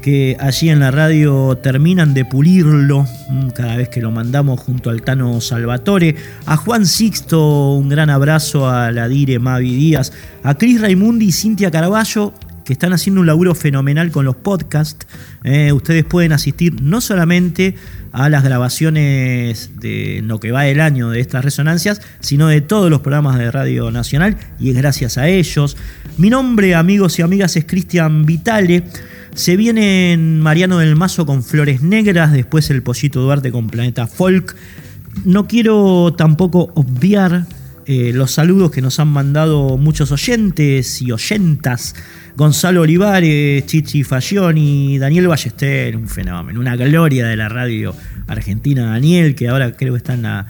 que 0.02 0.36
allí 0.40 0.70
en 0.70 0.80
la 0.80 0.90
radio 0.90 1.56
terminan 1.58 2.14
de 2.14 2.24
pulirlo 2.24 3.06
mm, 3.28 3.48
cada 3.50 3.76
vez 3.76 3.90
que 3.90 4.00
lo 4.00 4.10
mandamos 4.10 4.58
junto 4.60 4.88
al 4.90 5.02
Tano 5.02 5.40
Salvatore. 5.40 6.16
A 6.46 6.56
Juan 6.56 6.86
Sixto, 6.86 7.74
un 7.74 7.88
gran 7.88 8.08
abrazo 8.08 8.68
a 8.68 8.90
la 8.90 9.08
Dire 9.08 9.38
Mavi 9.38 9.76
Díaz. 9.76 10.12
A 10.42 10.56
Cris 10.56 10.80
Raimundi 10.80 11.26
y 11.26 11.32
Cintia 11.32 11.70
Caraballo, 11.70 12.32
que 12.68 12.74
están 12.74 12.92
haciendo 12.92 13.22
un 13.22 13.26
laburo 13.26 13.54
fenomenal 13.54 14.10
con 14.10 14.26
los 14.26 14.36
podcasts. 14.36 15.06
Eh, 15.42 15.72
ustedes 15.72 16.04
pueden 16.04 16.32
asistir 16.32 16.82
no 16.82 17.00
solamente 17.00 17.76
a 18.12 18.28
las 18.28 18.44
grabaciones 18.44 19.70
de 19.80 20.20
lo 20.22 20.38
que 20.38 20.52
va 20.52 20.66
el 20.66 20.82
año 20.82 21.08
de 21.08 21.20
estas 21.20 21.46
resonancias, 21.46 22.02
sino 22.20 22.46
de 22.46 22.60
todos 22.60 22.90
los 22.90 23.00
programas 23.00 23.38
de 23.38 23.50
Radio 23.50 23.90
Nacional, 23.90 24.36
y 24.60 24.68
es 24.68 24.76
gracias 24.76 25.16
a 25.16 25.28
ellos. 25.28 25.78
Mi 26.18 26.28
nombre, 26.28 26.74
amigos 26.74 27.18
y 27.18 27.22
amigas, 27.22 27.56
es 27.56 27.64
Cristian 27.64 28.26
Vitale. 28.26 28.84
Se 29.34 29.56
viene 29.56 30.18
Mariano 30.18 30.76
del 30.76 30.94
Mazo 30.94 31.24
con 31.24 31.42
Flores 31.42 31.80
Negras, 31.80 32.34
después 32.34 32.68
el 32.68 32.82
Pollito 32.82 33.22
Duarte 33.22 33.50
con 33.50 33.68
Planeta 33.68 34.06
Folk. 34.06 34.54
No 35.24 35.48
quiero 35.48 36.12
tampoco 36.18 36.70
obviar 36.74 37.46
eh, 37.90 38.12
los 38.12 38.32
saludos 38.32 38.70
que 38.70 38.82
nos 38.82 39.00
han 39.00 39.08
mandado 39.08 39.78
muchos 39.78 40.12
oyentes 40.12 41.00
y 41.00 41.10
oyentas. 41.10 41.94
Gonzalo 42.36 42.82
Olivares, 42.82 43.64
Chichi 43.64 44.04
Fagioni, 44.04 44.98
Daniel 44.98 45.26
Ballester, 45.26 45.96
un 45.96 46.06
fenómeno, 46.06 46.60
una 46.60 46.76
gloria 46.76 47.26
de 47.26 47.34
la 47.34 47.48
radio 47.48 47.94
argentina. 48.26 48.90
Daniel, 48.90 49.34
que 49.34 49.48
ahora 49.48 49.72
creo 49.72 49.94
que 49.94 49.96
está 49.96 50.12
en 50.12 50.20
la, 50.20 50.46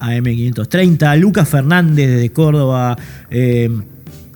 AM530. 0.00 1.18
Lucas 1.18 1.48
Fernández 1.48 2.20
de 2.20 2.30
Córdoba. 2.30 2.98
Eh, 3.30 3.70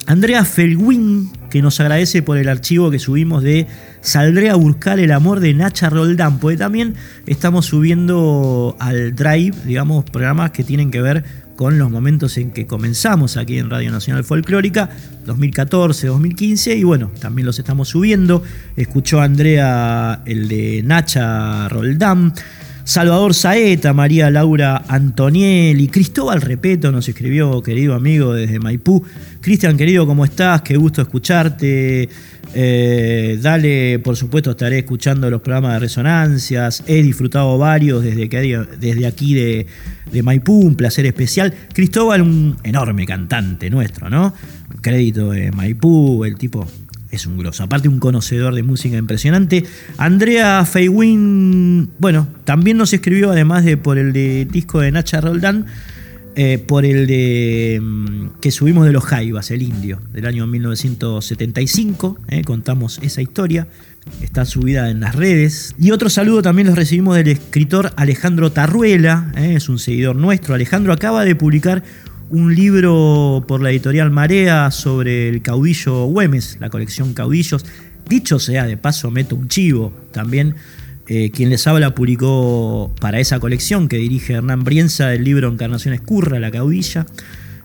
Andrea 0.06 0.46
Felwin, 0.46 1.30
que 1.50 1.60
nos 1.60 1.78
agradece 1.78 2.22
por 2.22 2.38
el 2.38 2.48
archivo 2.48 2.90
que 2.90 2.98
subimos 2.98 3.42
de 3.42 3.66
Saldré 4.00 4.48
a 4.48 4.54
buscar 4.54 4.98
el 4.98 5.12
amor 5.12 5.40
de 5.40 5.52
Nacha 5.52 5.90
Roldán, 5.90 6.38
porque 6.38 6.56
también 6.56 6.94
estamos 7.26 7.66
subiendo 7.66 8.76
al 8.80 9.14
Drive, 9.14 9.54
digamos, 9.66 10.06
programas 10.06 10.52
que 10.52 10.64
tienen 10.64 10.90
que 10.90 11.02
ver 11.02 11.47
con 11.58 11.76
los 11.76 11.90
momentos 11.90 12.38
en 12.38 12.52
que 12.52 12.68
comenzamos 12.68 13.36
aquí 13.36 13.58
en 13.58 13.68
Radio 13.68 13.90
Nacional 13.90 14.22
Folclórica, 14.22 14.90
2014, 15.26 16.06
2015, 16.06 16.76
y 16.76 16.84
bueno, 16.84 17.10
también 17.18 17.46
los 17.46 17.58
estamos 17.58 17.88
subiendo. 17.88 18.44
Escuchó 18.76 19.20
Andrea 19.20 20.22
el 20.24 20.46
de 20.46 20.84
Nacha 20.84 21.68
Roldán. 21.68 22.32
Salvador 22.84 23.34
Saeta, 23.34 23.92
María 23.92 24.30
Laura 24.30 24.84
Antonielli, 24.86 25.88
Cristóbal 25.88 26.40
Repeto 26.42 26.92
nos 26.92 27.08
escribió, 27.08 27.60
querido 27.60 27.94
amigo 27.94 28.32
desde 28.32 28.60
Maipú. 28.60 29.04
Cristian, 29.40 29.76
querido, 29.76 30.06
¿cómo 30.06 30.24
estás? 30.24 30.62
Qué 30.62 30.76
gusto 30.76 31.02
escucharte. 31.02 32.08
Eh, 32.60 33.38
dale, 33.40 34.00
por 34.00 34.16
supuesto, 34.16 34.50
estaré 34.50 34.78
escuchando 34.80 35.30
los 35.30 35.40
programas 35.42 35.74
de 35.74 35.78
resonancias. 35.78 36.82
He 36.88 37.04
disfrutado 37.04 37.56
varios 37.56 38.02
desde, 38.02 38.28
que, 38.28 38.66
desde 38.80 39.06
aquí 39.06 39.32
de, 39.32 40.22
Maipú, 40.24 40.62
un 40.62 40.74
placer 40.74 41.06
especial. 41.06 41.54
Cristóbal, 41.72 42.20
un 42.20 42.56
enorme 42.64 43.06
cantante 43.06 43.70
nuestro, 43.70 44.10
¿no? 44.10 44.34
Crédito 44.80 45.30
de 45.30 45.52
Maipú, 45.52 46.24
el 46.24 46.34
tipo 46.34 46.66
es 47.12 47.26
un 47.26 47.38
grosso. 47.38 47.62
Aparte, 47.62 47.88
un 47.88 48.00
conocedor 48.00 48.52
de 48.56 48.64
música 48.64 48.96
impresionante. 48.96 49.64
Andrea 49.96 50.64
Feywin, 50.64 51.90
bueno, 52.00 52.26
también 52.42 52.76
nos 52.76 52.92
escribió, 52.92 53.30
además 53.30 53.64
de 53.64 53.76
por 53.76 53.98
el 53.98 54.12
de 54.12 54.46
disco 54.46 54.80
de 54.80 54.90
Nacha 54.90 55.20
Roldán, 55.20 55.66
eh, 56.40 56.58
por 56.64 56.84
el 56.84 57.08
de 57.08 57.80
mm, 57.82 58.38
que 58.40 58.52
subimos 58.52 58.86
de 58.86 58.92
los 58.92 59.02
Jaivas, 59.02 59.50
el 59.50 59.60
indio, 59.60 60.00
del 60.12 60.24
año 60.24 60.46
1975. 60.46 62.16
Eh, 62.28 62.44
contamos 62.44 63.00
esa 63.02 63.20
historia. 63.20 63.66
Está 64.22 64.44
subida 64.44 64.88
en 64.88 65.00
las 65.00 65.16
redes. 65.16 65.74
Y 65.80 65.90
otro 65.90 66.08
saludo 66.08 66.40
también 66.40 66.68
los 66.68 66.76
recibimos 66.76 67.16
del 67.16 67.26
escritor 67.26 67.92
Alejandro 67.96 68.52
Tarruela, 68.52 69.32
eh, 69.36 69.54
es 69.56 69.68
un 69.68 69.80
seguidor 69.80 70.14
nuestro. 70.14 70.54
Alejandro 70.54 70.92
acaba 70.92 71.24
de 71.24 71.34
publicar 71.34 71.82
un 72.30 72.54
libro 72.54 73.44
por 73.48 73.60
la 73.60 73.72
editorial 73.72 74.12
Marea 74.12 74.70
sobre 74.70 75.28
el 75.28 75.42
caudillo 75.42 76.04
Güemes, 76.04 76.58
la 76.60 76.70
colección 76.70 77.14
Caudillos. 77.14 77.66
Dicho 78.08 78.38
sea 78.38 78.64
de 78.64 78.76
paso, 78.76 79.10
meto 79.10 79.34
un 79.34 79.48
chivo 79.48 79.92
también. 80.12 80.54
Eh, 81.10 81.30
quien 81.30 81.48
les 81.48 81.66
habla 81.66 81.94
publicó 81.94 82.94
para 83.00 83.18
esa 83.18 83.40
colección 83.40 83.88
que 83.88 83.96
dirige 83.96 84.34
Hernán 84.34 84.62
Brienza 84.62 85.14
el 85.14 85.24
libro 85.24 85.48
Encarnación 85.48 85.94
Escurra, 85.94 86.38
La 86.38 86.50
Caudilla. 86.50 87.06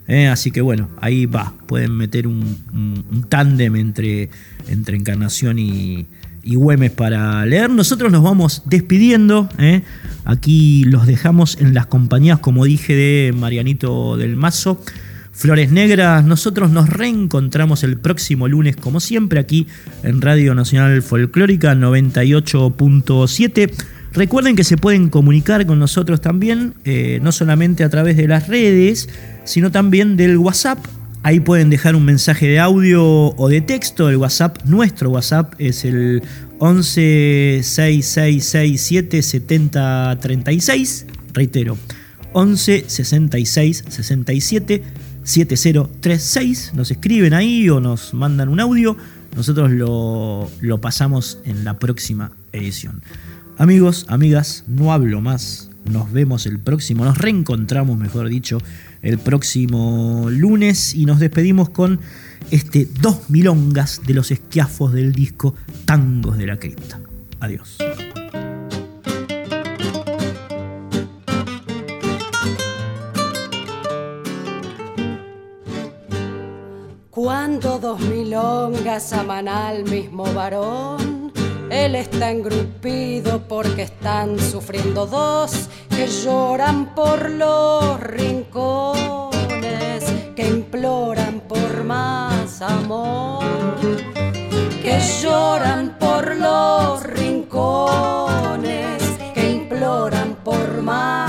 Eh, 0.08 0.28
así 0.28 0.50
que 0.52 0.62
bueno, 0.62 0.90
ahí 1.02 1.26
va, 1.26 1.54
pueden 1.68 1.96
meter 1.96 2.26
un, 2.26 3.26
tándem 3.28 3.76
entre, 3.76 4.30
entre 4.70 4.96
Encarnación 4.96 5.60
y, 5.60 6.08
y 6.42 6.56
Güemes 6.56 6.92
para 6.92 7.46
leer. 7.46 7.70
Nosotros 7.70 8.14
nos 8.14 8.24
vamos 8.24 8.64
despidiendo. 8.66 9.50
¿eh? 9.58 9.82
Aquí 10.24 10.86
los 10.86 11.06
dejamos 11.06 11.58
en 11.60 11.74
las 11.74 11.88
compañías, 11.88 12.40
como 12.40 12.64
dije, 12.64 12.96
de 12.96 13.34
Marianito 13.34 14.16
del 14.16 14.38
Mazo. 14.38 14.82
Flores 15.34 15.72
Negras, 15.72 16.24
nosotros 16.24 16.72
nos 16.72 16.90
reencontramos 16.90 17.84
el 17.84 17.98
próximo 17.98 18.48
lunes, 18.48 18.78
como 18.78 19.00
siempre, 19.00 19.40
aquí 19.40 19.68
en 20.04 20.22
Radio 20.22 20.56
Nacional 20.56 21.02
Folclórica 21.02 21.74
98.7. 21.74 23.74
Recuerden 24.14 24.56
que 24.56 24.64
se 24.64 24.78
pueden 24.78 25.10
comunicar 25.10 25.66
con 25.66 25.80
nosotros 25.80 26.22
también, 26.22 26.76
eh, 26.86 27.20
no 27.22 27.32
solamente 27.32 27.84
a 27.84 27.90
través 27.90 28.16
de 28.16 28.28
las 28.28 28.48
redes, 28.48 29.10
sino 29.44 29.72
también 29.72 30.18
del 30.18 30.38
WhatsApp 30.38 30.78
Ahí 31.26 31.40
pueden 31.40 31.70
dejar 31.70 31.96
un 31.96 32.04
mensaje 32.04 32.48
de 32.48 32.60
audio 32.60 33.02
o 33.02 33.48
de 33.48 33.62
texto. 33.62 34.10
El 34.10 34.18
WhatsApp, 34.18 34.58
nuestro 34.66 35.10
WhatsApp, 35.10 35.54
es 35.58 35.86
el 35.86 36.22
11 36.60 37.62
6667 37.64 39.22
7036. 39.22 41.06
Reitero, 41.34 41.78
11 42.34 42.84
66 42.88 43.86
67 43.88 44.84
7036. 45.24 46.74
Nos 46.74 46.92
escriben 46.92 47.34
ahí 47.34 47.70
o 47.70 47.80
nos 47.80 48.14
mandan 48.14 48.50
un 48.50 48.60
audio. 48.60 48.98
Nosotros 49.36 49.72
lo, 49.72 50.50
lo 50.62 50.82
pasamos 50.82 51.40
en 51.46 51.64
la 51.64 51.80
próxima 51.80 52.32
edición. 52.52 53.02
Amigos, 53.58 54.06
amigas, 54.10 54.64
no 54.68 54.94
hablo 54.94 55.22
más. 55.22 55.70
Nos 55.86 56.12
vemos 56.12 56.46
el 56.46 56.60
próximo, 56.60 57.04
nos 57.04 57.18
reencontramos, 57.18 57.98
mejor 57.98 58.30
dicho, 58.30 58.58
el 59.02 59.18
próximo 59.20 60.28
lunes 60.30 60.96
y 60.96 61.06
nos 61.06 61.20
despedimos 61.20 61.70
con 61.70 62.00
este 62.52 62.88
dos 63.02 63.30
milongas 63.30 64.02
de 64.08 64.14
los 64.14 64.32
esquiafos 64.32 64.94
del 64.94 65.12
disco 65.12 65.56
Tangos 65.86 66.38
de 66.38 66.48
la 66.48 66.58
Cripta. 66.58 67.02
Adiós. 67.40 67.78
Dos 78.34 78.72
milongas 78.72 79.14
aman 79.14 79.48
al 79.48 79.84
mismo 79.84 80.24
varón, 80.34 81.32
él 81.70 81.96
está 81.96 82.32
engrupido 82.32 83.48
porque 83.48 83.84
están 83.84 84.40
sufriendo 84.40 85.06
dos 85.06 85.70
que 85.90 86.08
lloran 86.08 86.96
por 86.96 87.30
los 87.30 88.00
rincones, 88.00 89.36
que 90.36 90.48
imploran 90.48 91.42
por 91.42 91.84
más 91.84 92.62
amor, 92.62 93.44
que 94.82 95.00
lloran 95.22 95.96
por 96.00 96.36
los 96.36 97.04
rincones, 97.04 99.04
que 99.36 99.52
imploran 99.52 100.38
por 100.44 100.82
más 100.82 101.23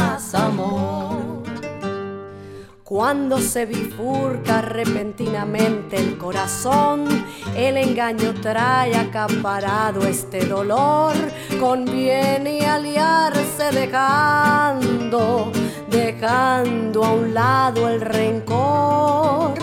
Cuando 2.94 3.40
se 3.40 3.66
bifurca 3.66 4.60
repentinamente 4.60 5.96
el 5.96 6.16
corazón, 6.16 7.26
el 7.56 7.76
engaño 7.76 8.32
trae 8.40 8.94
acaparado 8.94 10.02
este 10.06 10.46
dolor. 10.46 11.12
Conviene 11.58 12.64
aliarse 12.64 13.72
dejando, 13.72 15.50
dejando 15.90 17.04
a 17.04 17.12
un 17.14 17.34
lado 17.34 17.88
el 17.88 18.00
rencor. 18.00 19.54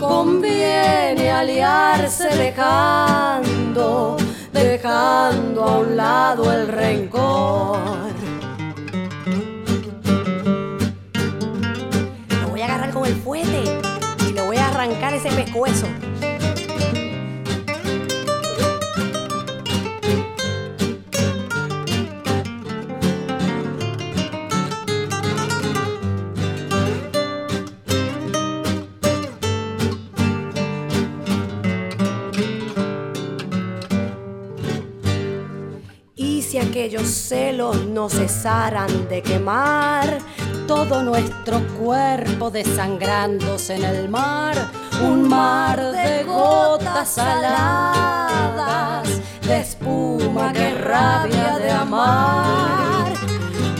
Conviene 0.00 1.30
aliarse 1.30 2.34
dejando, 2.38 4.16
dejando 4.50 5.62
a 5.62 5.78
un 5.78 5.94
lado 5.94 6.50
el 6.50 6.68
rencor. 6.68 8.21
El 13.00 13.14
fuete 13.16 13.64
y 14.28 14.32
le 14.32 14.42
voy 14.42 14.56
a 14.58 14.68
arrancar 14.68 15.14
ese 15.14 15.30
pescuezo. 15.30 15.86
Y 36.14 36.42
si 36.42 36.58
aquellos 36.58 37.08
celos 37.08 37.86
no 37.86 38.08
cesaran 38.10 39.08
de 39.08 39.22
quemar, 39.22 40.18
todo 40.74 41.02
nuestro 41.02 41.60
cuerpo 41.78 42.50
desangrándose 42.50 43.74
en 43.74 43.84
el 43.84 44.08
mar, 44.08 44.56
un 45.04 45.28
mar 45.28 45.92
de 45.92 46.24
gotas 46.24 47.10
saladas, 47.10 49.06
de 49.46 49.60
espuma 49.60 50.50
que 50.54 50.72
rabia 50.72 51.58
de 51.58 51.70
amar, 51.70 53.12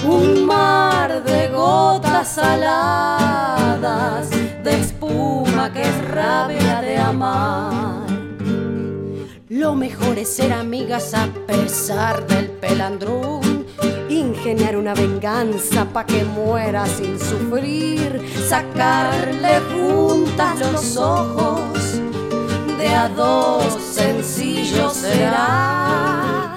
un 0.05 0.45
mar 0.45 1.25
de 1.25 1.49
gotas 1.49 2.29
saladas, 2.29 4.29
de 4.63 4.79
espuma 4.79 5.73
que 5.73 5.91
rabia 6.11 6.83
de 6.83 6.99
amar. 6.99 8.07
Lo 9.49 9.75
mejor 9.75 10.19
es 10.19 10.37
ser 10.37 10.53
amigas 10.53 11.15
a 11.15 11.27
pesar 11.47 12.27
del 12.27 12.51
pelandrún 12.51 13.52
ingeniar 14.23 14.77
una 14.77 14.95
venganza 14.95 15.85
pa' 15.85 16.07
que 16.07 16.25
muera 16.25 16.87
sin 16.87 17.19
sufrir, 17.19 18.23
sacarle 18.49 19.61
juntas 19.73 20.59
los 20.61 20.97
ojos, 20.97 22.01
de 22.79 22.89
a 22.89 23.09
dos 23.09 23.73
sencillo 23.93 24.91
será, 24.91 26.57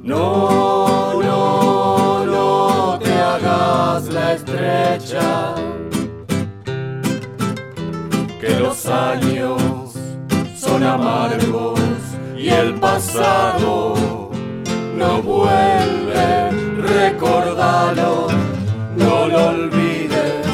No, 0.04 1.22
no, 1.24 2.26
no 2.26 3.00
te 3.00 3.14
hagas 3.14 4.08
la 4.10 4.34
estrecha. 4.34 5.56
Que 8.40 8.60
los 8.60 8.86
años 8.86 9.94
son 10.56 10.84
amargos 10.84 11.81
y 12.42 12.50
el 12.50 12.74
pasado 12.76 14.32
no 14.98 15.22
vuelve, 15.22 16.50
recordalo, 16.78 18.28
no 18.98 19.28
lo 19.28 19.48
olvides 19.50 20.48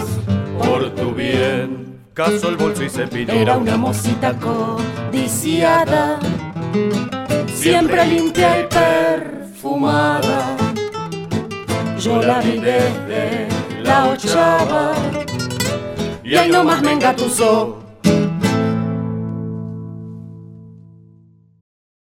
por 0.59 0.89
tu 0.95 1.13
bien. 1.13 2.01
Caso 2.13 2.49
el 2.49 2.57
bolso 2.57 2.83
y 2.83 2.89
se 2.89 3.07
pidió. 3.07 3.33
Era 3.33 3.57
una 3.57 3.77
mocita 3.77 4.33
codiciada, 4.37 6.19
siempre 7.53 8.05
limpia 8.05 8.61
y 8.61 8.63
perfumada. 8.65 10.57
Yo 11.99 12.21
la 12.21 12.39
vi 12.39 12.59
desde 12.59 13.47
la 13.81 14.09
ochava 14.09 14.91
y 16.23 16.35
ahí 16.35 16.49
nomás 16.49 16.81
me 16.81 16.91
engatusó 16.93 17.76